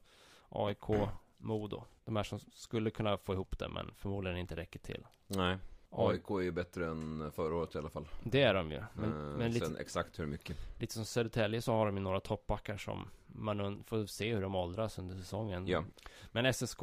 AIK, 0.49 1.09
Modo. 1.37 1.83
De 2.05 2.15
här 2.15 2.23
som 2.23 2.39
skulle 2.39 2.89
kunna 2.89 3.17
få 3.17 3.33
ihop 3.33 3.59
det, 3.59 3.69
men 3.69 3.91
förmodligen 3.95 4.37
inte 4.37 4.55
räcker 4.55 4.79
till. 4.79 5.07
Nej. 5.27 5.57
AIK, 5.89 6.29
är 6.29 6.41
ju 6.41 6.51
bättre 6.51 6.85
än 6.87 7.31
förra 7.31 7.55
året 7.55 7.75
i 7.75 7.77
alla 7.77 7.89
fall. 7.89 8.07
det 8.23 8.41
är 8.41 8.53
de 8.53 8.71
ju. 8.71 8.83
Men, 8.93 9.09
Eh, 9.31 9.37
men 9.37 9.51
lite, 9.51 9.65
Sen 9.65 9.77
exakt 9.77 10.19
hur 10.19 10.25
mycket. 10.25 10.57
lite 10.79 10.93
som 10.93 11.05
Södertälje 11.05 11.61
så 11.61 11.73
har 11.73 11.85
de 11.85 11.97
ju 11.97 12.03
några 12.03 12.19
toppbackar 12.19 12.77
som 12.77 13.09
man 13.27 13.83
får 13.83 14.05
se 14.05 14.33
hur 14.35 14.41
de 14.41 14.55
åldras 14.55 14.99
under 14.99 15.15
säsongen. 15.15 15.67
Ja. 15.67 15.83
Men 16.31 16.45
SSK, 16.53 16.79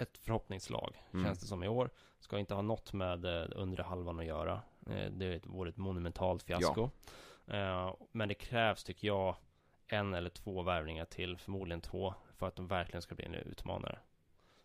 ett 0.00 0.18
förhoppningslag, 0.18 1.02
Mm. 1.12 1.24
känns 1.26 1.38
det 1.40 1.46
som 1.46 1.62
i 1.64 1.68
år. 1.68 1.90
Ska 2.18 2.38
inte 2.38 2.54
ha 2.54 2.62
något 2.62 2.92
med 2.92 3.24
eh, 3.24 3.48
undre 3.56 3.82
halvan 3.82 4.20
att 4.20 4.26
göra. 4.26 4.62
Eh, 4.86 5.10
det 5.12 5.46
vore 5.46 5.70
ett 5.70 5.76
monumentalt 5.76 6.42
fiasko. 6.42 6.90
Eh, 7.46 7.94
men 8.12 8.28
det 8.28 8.34
krävs, 8.34 8.84
tycker 8.84 9.06
jag, 9.08 9.36
en 9.86 10.14
eller 10.14 10.30
två 10.30 10.62
värvningar 10.62 11.04
till, 11.04 11.36
förmodligen 11.38 11.80
två, 11.80 12.14
för 12.36 12.46
att 12.46 12.56
de 12.56 12.66
verkligen 12.66 13.02
ska 13.02 13.14
bli 13.14 13.24
en 13.24 13.34
utmanare. 13.34 13.98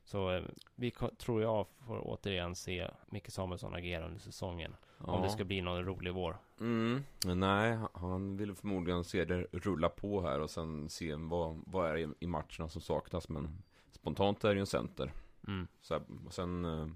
Så 0.03 0.41
vi 0.75 0.91
tror 1.17 1.41
jag 1.41 1.67
får 1.87 1.99
återigen 2.07 2.55
se 2.55 2.87
Micke 3.05 3.29
Samuelsson 3.31 3.75
agera 3.75 4.05
under 4.05 4.19
säsongen. 4.19 4.75
Om 4.97 5.21
det 5.21 5.29
ska 5.29 5.43
bli 5.43 5.61
någon 5.61 5.85
rolig 5.85 6.13
vår. 6.13 6.37
Mm. 6.59 7.03
Nej, 7.25 7.77
han 7.93 8.37
vill 8.37 8.55
förmodligen 8.55 9.03
se 9.03 9.25
det 9.25 9.47
rulla 9.51 9.89
på 9.89 10.21
här 10.21 10.39
och 10.39 10.49
sen 10.49 10.89
se 10.89 11.15
vad, 11.15 11.63
vad 11.65 11.91
är 11.91 12.13
i 12.23 12.27
matcherna 12.27 12.69
som 12.69 12.81
saknas. 12.81 13.29
Men 13.29 13.63
spontant 13.91 14.43
är 14.43 14.49
det 14.49 14.53
ju 14.55 14.59
en 14.59 14.65
center. 14.65 15.11
Mm. 15.47 15.67
Så 15.81 15.93
här, 15.93 16.03
och 16.25 16.33
sen, 16.33 16.65
eh, 16.65 16.87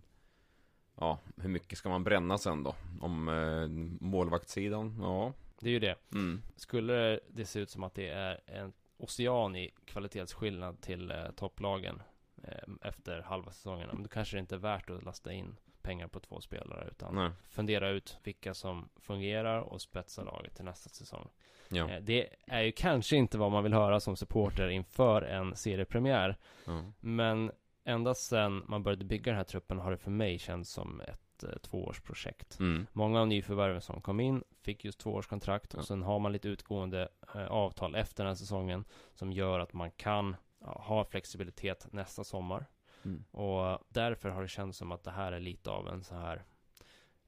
ja, 0.95 1.19
hur 1.35 1.49
mycket 1.49 1.77
ska 1.77 1.89
man 1.89 2.03
bränna 2.03 2.38
sen 2.38 2.63
då? 2.63 2.75
Om 3.01 3.27
eh, 3.29 3.67
målvaktssidan? 4.07 4.97
Ja. 5.01 5.33
Det 5.59 5.67
är 5.67 5.71
ju 5.71 5.79
det. 5.79 5.95
Mm. 6.13 6.41
Skulle 6.55 7.19
det 7.29 7.45
se 7.45 7.59
ut 7.59 7.69
som 7.69 7.83
att 7.83 7.93
det 7.93 8.09
är 8.09 8.39
en 8.45 8.73
ocean 8.97 9.55
i 9.55 9.73
kvalitetsskillnad 9.85 10.81
till 10.81 11.12
eh, 11.12 11.31
topplagen 11.35 12.01
eh, 12.43 12.69
efter 12.81 13.21
halva 13.21 13.51
säsongen, 13.51 13.89
men 13.93 14.03
då 14.03 14.09
kanske 14.09 14.35
det 14.38 14.39
inte 14.39 14.55
är 14.55 14.59
värt 14.59 14.89
att 14.89 15.03
lasta 15.03 15.33
in 15.33 15.55
pengar 15.81 16.07
på 16.07 16.19
två 16.19 16.41
spelare, 16.41 16.88
utan 16.91 17.15
Nej. 17.15 17.31
fundera 17.49 17.89
ut 17.89 18.17
vilka 18.23 18.53
som 18.53 18.89
fungerar 18.95 19.59
och 19.62 19.81
spetsa 19.81 20.23
laget 20.23 20.55
till 20.55 20.65
nästa 20.65 20.89
säsong. 20.89 21.29
Ja. 21.69 21.89
Eh, 21.89 22.01
Det 22.01 22.29
är 22.47 22.62
ju 22.62 22.71
kanske 22.71 23.15
inte 23.15 23.38
vad 23.38 23.51
man 23.51 23.63
vill 23.63 23.73
höra 23.73 23.99
som 23.99 24.15
supporter 24.15 24.67
inför 24.67 25.21
en 25.21 25.55
seriepremiär. 25.55 26.38
ja. 26.65 26.83
Men 26.99 27.51
ända 27.83 28.15
sedan 28.15 28.63
man 28.67 28.83
började 28.83 29.05
bygga 29.05 29.31
den 29.31 29.37
här 29.37 29.43
truppen 29.43 29.79
har 29.79 29.91
det 29.91 29.97
för 29.97 30.11
mig 30.11 30.39
känts 30.39 30.71
som 30.71 31.01
ett 31.01 31.43
eh, 31.43 31.49
tvåårsprojekt. 31.49 32.59
Mm. 32.59 32.87
Många 32.93 33.21
av 33.21 33.27
nyförvärven 33.27 33.81
som 33.81 34.01
kom 34.01 34.19
in 34.19 34.43
fick 34.61 34.85
just 34.85 34.99
tvåårskontrakt 34.99 35.73
och 35.73 35.85
sen 35.85 36.03
har 36.03 36.19
man 36.19 36.31
lite 36.31 36.47
utgående 36.47 37.09
eh, 37.35 37.47
avtal 37.47 37.95
efter 37.95 38.23
den 38.23 38.31
här 38.31 38.35
säsongen 38.35 38.85
som 39.13 39.31
gör 39.31 39.59
att 39.59 39.73
man 39.73 39.91
kan 39.91 40.35
ja, 40.59 40.83
ha 40.85 41.05
flexibilitet 41.05 41.87
nästa 41.91 42.23
sommar. 42.23 42.65
Mm. 43.05 43.23
Och 43.31 43.79
därför 43.89 44.29
har 44.29 44.41
det 44.41 44.47
känts 44.47 44.77
som 44.77 44.91
att 44.91 45.03
det 45.03 45.11
här 45.11 45.31
är 45.31 45.39
lite 45.39 45.71
av 45.71 45.87
en 45.87 46.03
så 46.03 46.15
här 46.15 46.43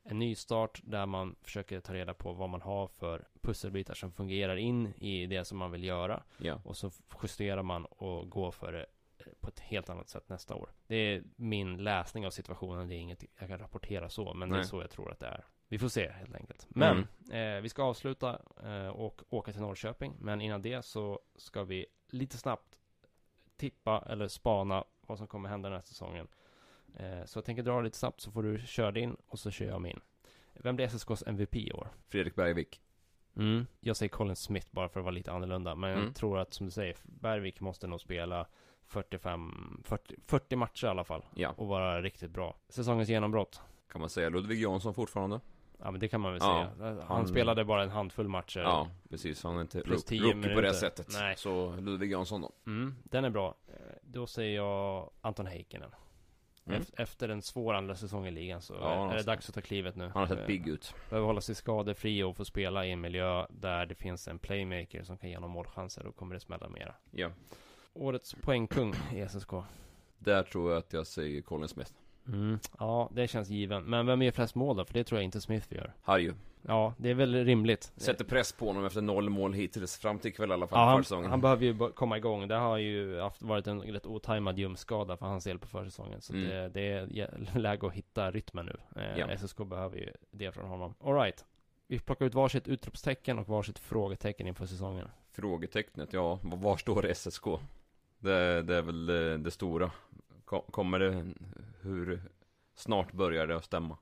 en 0.03 0.19
ny 0.19 0.35
start 0.35 0.81
där 0.83 1.05
man 1.05 1.35
försöker 1.41 1.79
ta 1.79 1.93
reda 1.93 2.13
på 2.13 2.33
vad 2.33 2.49
man 2.49 2.61
har 2.61 2.87
för 2.87 3.27
pusselbitar 3.41 3.93
som 3.93 4.11
fungerar 4.11 4.55
in 4.55 4.87
i 4.87 5.25
det 5.25 5.45
som 5.45 5.57
man 5.57 5.71
vill 5.71 5.83
göra. 5.83 6.23
Ja. 6.37 6.61
Och 6.63 6.77
så 6.77 6.91
justerar 7.23 7.63
man 7.63 7.85
och 7.85 8.29
går 8.29 8.51
för 8.51 8.71
det 8.71 8.85
på 9.39 9.47
ett 9.49 9.60
helt 9.60 9.89
annat 9.89 10.10
sätt 10.10 10.29
nästa 10.29 10.55
år. 10.55 10.69
Det 10.88 10.95
är 10.95 11.23
min 11.36 11.77
läsning 11.84 12.25
av 12.25 12.29
situationen. 12.31 12.88
Det 12.88 12.95
är 12.95 12.97
inget 12.97 13.23
jag 13.39 13.47
kan 13.49 13.60
rapportera 13.60 14.10
så, 14.10 14.34
men 14.34 14.49
det 14.49 14.55
är 14.55 14.57
Nej. 14.60 14.67
så 14.67 14.81
jag 14.81 14.89
tror 14.89 15.12
att 15.12 15.19
det 15.19 15.27
är. 15.27 15.45
Vi 15.67 15.79
får 15.79 15.88
se 15.89 16.10
helt 16.10 16.36
enkelt. 16.36 16.67
Men 16.69 17.07
eh, 17.31 17.62
vi 17.62 17.69
ska 17.69 17.84
avsluta 17.84 18.39
eh, 18.63 18.88
och 18.88 19.21
åka 19.29 19.51
till 19.51 19.62
Norrköping. 19.62 20.15
Men 20.19 20.41
innan 20.41 20.62
det 20.62 20.86
så 20.86 21.19
ska 21.36 21.63
vi 21.63 21.86
lite 22.10 22.38
snabbt 22.38 22.79
tippa 23.57 24.03
eller 24.10 24.27
spana 24.27 24.84
vad 25.01 25.17
som 25.17 25.27
kommer 25.27 25.49
hända 25.49 25.69
den 25.69 25.75
här 25.75 25.81
säsongen. 25.86 26.27
Eh, 26.97 27.25
så 27.25 27.38
jag 27.38 27.45
tänker 27.45 27.63
dra 27.63 27.81
lite 27.81 27.97
snabbt 27.97 28.21
så 28.21 28.31
får 28.31 28.43
du 28.43 28.60
köra 28.60 28.91
din 28.91 29.17
och 29.27 29.39
så 29.39 29.51
kör 29.51 29.65
jag 29.65 29.81
min. 29.81 29.99
Vem 30.53 30.75
blir 30.75 30.86
SSKs 30.86 31.23
MVP 31.27 31.55
i 31.55 31.71
år? 31.71 31.88
Fredrik 32.07 32.36
Bergvik. 32.36 32.81
Mm. 33.36 33.67
Jag 33.79 33.97
säger 33.97 34.10
Colin 34.10 34.36
Smith 34.36 34.67
bara 34.71 34.89
för 34.89 34.99
att 34.99 35.03
vara 35.03 35.13
lite 35.15 35.31
annorlunda. 35.31 35.75
Men 35.75 35.91
Mm. 35.91 36.05
jag 36.05 36.15
tror 36.15 36.39
att 36.39 36.53
som 36.53 36.65
du 36.65 36.71
säger, 36.71 36.97
Bergvik 37.03 37.60
måste 37.60 37.88
nog 37.88 38.01
spela 38.01 38.47
45, 38.91 39.82
40, 39.86 40.15
40 40.27 40.56
matcher 40.56 40.86
i 40.86 40.89
alla 40.89 41.04
fall. 41.04 41.25
Ja. 41.36 41.54
Och 41.58 41.67
vara 41.67 42.01
riktigt 42.01 42.32
bra. 42.32 42.56
Säsongens 42.69 43.10
genombrott. 43.10 43.62
Kan 43.91 44.01
man 44.01 44.10
säga 44.10 44.30
Ludvig 44.30 44.62
Jansson 44.62 44.93
fortfarande? 44.93 45.39
Ja 45.84 45.91
men 45.91 45.99
det 45.99 46.08
kan 46.08 46.21
man 46.21 46.32
väl 46.34 46.41
Ja, 46.43 46.69
säga. 46.77 46.88
Han, 46.89 47.01
han- 47.08 47.27
spelade 47.27 47.65
bara 47.65 47.84
en 47.84 47.89
handfull 47.89 48.27
matcher. 48.27 48.60
Ja, 48.60 48.88
precis. 49.10 49.43
Han 49.43 49.58
är 49.58 49.62
inte 49.62 49.82
Plus 49.82 50.01
ro- 50.04 50.08
10 50.08 50.21
rookie 50.34 50.56
på 50.56 50.62
det 50.62 50.73
sättet. 50.73 51.08
Nej. 51.19 51.36
Så 51.38 51.75
Ludvig 51.75 52.12
Jansson 52.12 52.41
då. 52.41 52.51
Mm, 52.67 52.95
den 53.04 53.25
är 53.25 53.30
bra. 53.30 53.56
Då 54.01 54.27
säger 54.27 54.56
jag 54.56 55.10
Anton 55.21 55.47
Heikkinen. 55.47 55.89
Mm. 56.65 56.82
Ef- 56.82 56.93
Efter 56.97 57.30
en 57.30 57.41
svår 57.41 57.73
andra 57.73 57.95
säsong 57.95 58.27
i 58.27 58.32
ligan 58.32 58.62
så 58.62 58.73
Ja, 58.73 59.12
är- 59.12 59.17
det 59.17 59.23
dags 59.23 59.49
att 59.49 59.56
ta 59.56 59.62
klivet 59.62 59.95
nu. 59.95 60.04
Han 60.13 60.27
har 60.27 60.36
sett 60.36 60.47
pigg 60.47 60.67
ut. 60.67 60.95
Behöver 61.10 61.27
hålla 61.27 61.41
sig 61.41 61.56
skadefri 61.56 62.23
och 62.23 62.38
få 62.38 62.45
spela 62.45 62.86
i 62.86 62.91
en 62.91 63.01
miljö 63.01 63.45
där 63.49 63.86
det 63.86 63.95
finns 63.95 64.27
en 64.27 64.39
playmaker 64.39 65.04
som 65.04 65.17
kan 65.17 65.30
ge 65.30 65.36
honom 65.36 65.51
målchanser. 65.51 66.04
Då 66.04 66.12
kommer 66.12 66.34
det 66.34 66.39
smälla 66.39 66.69
mera. 66.69 66.95
Ja. 67.12 67.30
Årets 67.93 68.36
poängkung 68.41 68.93
i 69.13 69.27
SSK. 69.30 69.51
Där 70.19 70.43
tror 70.43 70.71
jag 70.71 70.77
att 70.80 70.93
jag 70.93 71.08
säger 71.08 71.41
Colin 71.41 71.67
Smith. 71.67 71.91
Mm. 72.27 72.60
Ja, 72.80 73.10
det 73.13 73.27
känns 73.27 73.49
given. 73.49 73.84
Men 73.84 74.06
vem 74.06 74.21
gör 74.21 74.32
flest 74.32 74.56
mål 74.56 74.77
då? 74.77 74.86
För 74.86 74.93
det 74.93 75.04
tror 75.04 75.19
jag 75.19 75.25
inte 75.25 75.41
Smith 75.41 75.73
gör. 75.73 75.93
Harju. 76.01 76.34
Ja, 76.67 76.93
det 76.97 77.10
är 77.10 77.13
väl 77.13 77.45
rimligt. 77.45 77.91
Sätter 77.97 78.25
press 78.25 78.54
på 78.54 78.67
honom 78.67 78.86
efter 78.86 79.01
noll 79.01 79.30
mål 79.30 79.54
hittills. 79.54 79.97
Fram 79.97 80.19
till 80.19 80.32
ikväll 80.32 80.49
i 80.49 80.54
alla 80.54 80.67
fall. 80.67 80.80
Ja, 80.80 80.86
han, 80.86 80.97
försäsongen. 80.99 81.30
han 81.30 81.41
behöver 81.41 81.65
ju 81.65 81.77
komma 81.91 82.17
igång. 82.17 82.47
Det 82.47 82.56
har 82.56 82.77
ju 82.77 83.19
haft, 83.19 83.41
varit 83.41 83.67
en 83.67 83.82
rätt 83.82 84.06
otajmad 84.06 84.60
ljumskada 84.60 85.17
för 85.17 85.25
hans 85.25 85.43
del 85.43 85.60
på 85.60 85.67
försäsongen. 85.67 86.21
Så 86.21 86.34
Mm. 86.34 86.49
det, 86.49 86.69
det 86.69 86.91
är 87.21 87.58
läge 87.60 87.88
att 87.88 87.93
hitta 87.93 88.32
rytmen 88.32 88.65
nu. 88.65 89.01
Eh, 89.01 89.17
Ja. 89.19 89.38
SSK 89.38 89.58
behöver 89.58 89.97
ju 89.97 90.12
det 90.32 90.51
från 90.51 90.65
honom. 90.69 90.93
Alright. 91.04 91.45
Vi 91.88 91.99
plockar 91.99 92.25
ut 92.25 92.34
varsitt 92.34 92.67
utropstecken 92.67 93.39
och 93.39 93.47
varsitt 93.47 93.80
frågetecken 93.80 94.47
inför 94.47 94.65
säsongen. 94.65 95.08
Frågetecknet, 95.32 96.13
ja. 96.13 96.39
Var 96.41 96.77
står 96.77 97.13
SSK? 97.13 97.45
Det, 98.21 98.62
det 98.62 98.75
är 98.75 98.81
väl 98.81 99.05
det, 99.05 99.38
det 99.38 99.51
stora. 99.51 99.91
Ko- 100.45 100.71
Kommer 100.71 100.99
det... 100.99 101.34
Hur 101.81 102.21
snart 102.75 103.12
börjar 103.12 103.47
det 103.47 103.55
att 103.55 103.65
stämma? 103.65 103.97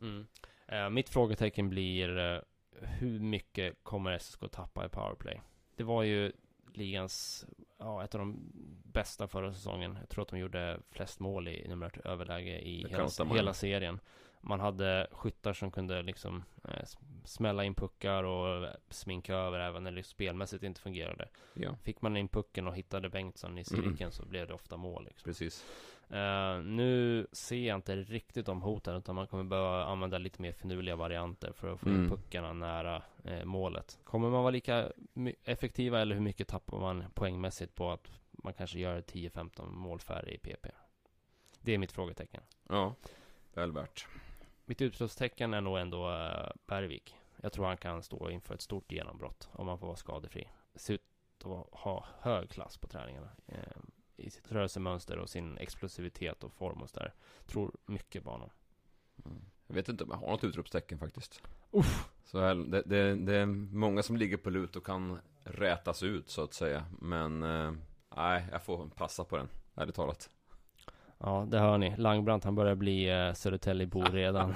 Mm. 0.00 0.26
Eh, 0.66 0.90
mitt 0.90 1.08
frågetecken 1.08 1.68
blir 1.70 2.18
eh, 2.18 2.38
hur 2.80 3.20
mycket 3.20 3.76
kommer 3.82 4.18
SSK 4.18 4.50
tappa 4.50 4.86
i 4.86 4.88
powerplay? 4.88 5.40
Det 5.76 5.84
var 5.84 6.02
ju 6.02 6.32
ligans, 6.74 7.46
ja, 7.78 8.04
ett 8.04 8.14
av 8.14 8.18
de 8.18 8.52
bästa 8.84 9.28
förra 9.28 9.52
säsongen. 9.52 9.96
Jag 10.00 10.08
tror 10.08 10.22
att 10.22 10.28
de 10.28 10.38
gjorde 10.38 10.80
flest 10.90 11.20
mål 11.20 11.48
i 11.48 11.68
numerärt 11.68 11.96
överläge 12.06 12.58
i 12.60 12.88
hela, 12.88 13.08
stämma, 13.08 13.34
hela 13.34 13.54
serien. 13.54 14.00
Man 14.46 14.60
hade 14.60 15.06
skyttar 15.12 15.52
som 15.52 15.70
kunde 15.70 16.02
liksom 16.02 16.44
eh, 16.68 16.84
smälla 17.24 17.64
in 17.64 17.74
puckar 17.74 18.24
och 18.24 18.68
sminka 18.88 19.34
över 19.34 19.58
även 19.58 19.84
när 19.84 19.90
det 19.92 20.02
spelmässigt 20.02 20.62
inte 20.62 20.80
fungerade. 20.80 21.28
Ja, 21.54 21.76
Fick 21.82 22.02
man 22.02 22.16
in 22.16 22.28
pucken 22.28 22.66
och 22.66 22.74
hittade 22.76 23.08
Bengtsson 23.08 23.58
i 23.58 23.64
cirkeln 23.64 24.12
så 24.12 24.26
blev 24.26 24.46
det 24.48 24.54
ofta 24.54 24.76
mål. 24.76 25.04
Liksom. 25.04 25.24
precis. 25.24 25.64
Eh, 26.10 26.58
nu 26.62 27.26
ser 27.32 27.56
jag 27.68 27.74
inte 27.74 27.96
riktigt 27.96 28.46
de 28.46 28.62
hoten 28.62 28.96
utan 28.96 29.14
man 29.14 29.26
kommer 29.26 29.44
behöva 29.44 29.84
använda 29.84 30.18
lite 30.18 30.42
mer 30.42 30.52
finurliga 30.52 30.96
varianter 30.96 31.52
för 31.52 31.72
att 31.74 31.80
få 31.80 31.88
in 31.88 31.94
Mm. 31.94 32.10
puckarna 32.10 32.52
nära 32.52 33.02
eh, 33.24 33.44
målet. 33.44 33.98
Kommer 34.04 34.30
man 34.30 34.42
vara 34.42 34.50
lika 34.50 34.92
effektiva 35.44 36.00
eller 36.00 36.14
hur 36.14 36.22
mycket 36.22 36.48
tappar 36.48 36.78
man 36.78 37.04
poängmässigt 37.14 37.74
på 37.74 37.90
att 37.90 38.10
man 38.30 38.54
kanske 38.54 38.78
gör 38.78 39.00
10-15 39.00 39.70
mål 39.70 40.00
färre 40.00 40.34
i 40.34 40.38
PP? 40.38 40.66
Det 41.60 41.72
är 41.74 41.78
mitt 41.78 41.92
frågetecken. 41.92 42.42
Ja, 42.68 42.94
väl 43.54 43.72
värt. 43.72 44.06
Mitt 44.64 44.80
utropstecken 44.80 45.54
är 45.54 45.60
nog 45.60 45.78
ändå 45.78 46.10
eh, 46.10 46.50
Bergvik. 46.66 47.16
Jag 47.36 47.52
tror 47.52 47.66
han 47.66 47.76
kan 47.76 48.02
stå 48.02 48.30
inför 48.30 48.54
ett 48.54 48.62
stort 48.62 48.92
genombrott 48.92 49.48
om 49.52 49.68
han 49.68 49.78
får 49.78 49.86
vara 49.86 49.96
skadefri. 49.96 50.48
Ser 50.74 50.94
ut 50.94 51.02
att 51.44 51.80
ha 51.80 52.06
hög 52.20 52.50
klass 52.50 52.78
på 52.78 52.86
träningarna. 52.86 53.30
Eh, 53.46 53.58
I 54.16 54.30
sitt 54.30 54.52
rörelsemönster 54.52 55.18
och 55.18 55.30
sin 55.30 55.58
explosivitet 55.58 56.44
och 56.44 56.52
form 56.52 56.82
och 56.82 56.90
sådär. 56.90 57.14
Tror 57.46 57.76
mycket 57.86 58.24
på 58.24 58.30
honom. 58.30 58.50
Jag 59.66 59.74
vet 59.74 59.88
inte 59.88 60.04
om 60.04 60.10
jag 60.10 60.16
har 60.16 60.30
något 60.30 60.44
utropstecken 60.44 60.98
faktiskt. 60.98 61.42
Uff. 61.70 62.08
Så 62.24 62.40
här, 62.40 62.54
det, 62.54 62.82
det, 62.86 63.14
det 63.14 63.36
är 63.36 63.46
många 63.46 64.02
som 64.02 64.16
ligger 64.16 64.36
på 64.36 64.50
lut 64.50 64.76
och 64.76 64.86
kan 64.86 65.18
rätas 65.44 66.02
ut 66.02 66.30
så 66.30 66.42
att 66.44 66.54
säga. 66.54 66.84
Men 67.00 67.42
eh, 67.42 67.72
nej, 68.16 68.44
jag 68.52 68.64
får 68.64 68.88
passa 68.88 69.24
på 69.24 69.36
den, 69.36 69.48
ärligt 69.74 69.94
talat. 69.94 70.30
Ja, 71.18 71.46
det 71.48 71.58
hör 71.58 71.78
ni. 71.78 71.96
Langbrandt 71.96 72.44
han 72.44 72.54
börjar 72.54 72.74
bli 72.74 73.10
eh, 73.10 73.32
Södertäljebo 73.32 74.04
redan. 74.04 74.54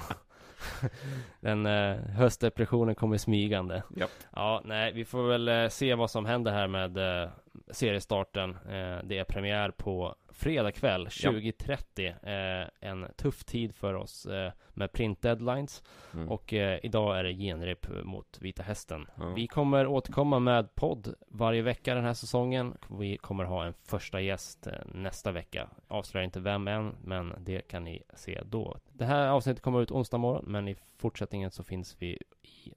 Den 1.39 1.65
eh, 1.65 1.95
höstdepressionen 1.95 2.95
kommer 2.95 3.17
smygande. 3.17 3.83
Japp. 3.95 4.09
Ja, 4.35 4.61
nej, 4.65 4.93
vi 4.93 5.05
får 5.05 5.27
väl 5.27 5.47
eh, 5.47 5.67
se 5.67 5.95
vad 5.95 6.11
som 6.11 6.25
händer 6.25 6.51
här 6.51 6.67
med 6.67 6.97
eh, 7.23 7.29
seriestarten. 7.69 8.49
Eh, 8.49 8.97
det 9.03 9.17
är 9.17 9.23
premiär 9.23 9.71
på 9.71 10.15
fredag 10.29 10.71
kväll 10.71 11.07
20.30. 11.07 12.61
Eh, 12.63 12.67
en 12.89 13.07
tuff 13.17 13.43
tid 13.43 13.75
för 13.75 13.93
oss 13.93 14.25
eh, 14.25 14.51
med 14.69 14.91
print 14.91 15.21
deadlines. 15.21 15.83
Mm. 16.13 16.29
Och 16.29 16.53
idag 16.53 17.19
är 17.19 17.23
det 17.23 17.33
genrep 17.33 17.87
mot 18.03 18.37
Vita 18.41 18.63
Hästen. 18.63 19.07
Ja. 19.17 19.33
Vi 19.33 19.47
kommer 19.47 19.87
återkomma 19.87 20.39
med 20.39 20.75
podd 20.75 21.13
varje 21.27 21.61
vecka 21.61 21.95
den 21.95 22.03
här 22.03 22.13
säsongen. 22.13 22.77
Vi 22.99 23.17
kommer 23.17 23.43
ha 23.43 23.65
en 23.65 23.73
första 23.73 24.21
gäst 24.21 24.67
nästa 24.85 25.31
vecka. 25.31 25.69
Avslöjar 25.87 26.25
inte 26.25 26.39
vem 26.39 26.67
än, 26.67 26.95
men 27.03 27.33
det 27.39 27.61
kan 27.67 27.83
ni 27.83 28.03
se 28.13 28.41
då. 28.45 28.77
Det 28.93 29.05
här 29.05 29.27
avsnittet 29.27 29.63
kommer 29.63 29.81
ut 29.81 29.91
onsdag 29.91 30.17
morgon, 30.17 30.45
men 30.47 30.67
i 30.67 30.75
fortsättningen 30.97 31.51
så 31.51 31.63
finns 31.63 31.95
vi 31.99 32.21
i 32.41 32.73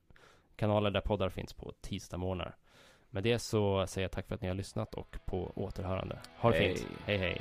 kanaler 0.56 0.90
där 0.90 1.00
poddar 1.00 1.28
finns 1.28 1.52
på 1.52 1.72
tisdag 1.80 2.16
morgnar. 2.16 2.56
Med 3.14 3.22
det 3.22 3.38
så 3.38 3.86
säger 3.86 4.04
jag 4.04 4.12
tack 4.12 4.28
för 4.28 4.34
att 4.34 4.42
ni 4.42 4.48
har 4.48 4.54
lyssnat 4.54 4.94
och 4.94 5.18
på 5.24 5.52
återhörande. 5.56 6.18
Ha 6.36 6.50
det 6.50 6.58
Hej. 6.58 6.76
fint. 6.76 6.88
Hej 7.06 7.16
hej. 7.16 7.40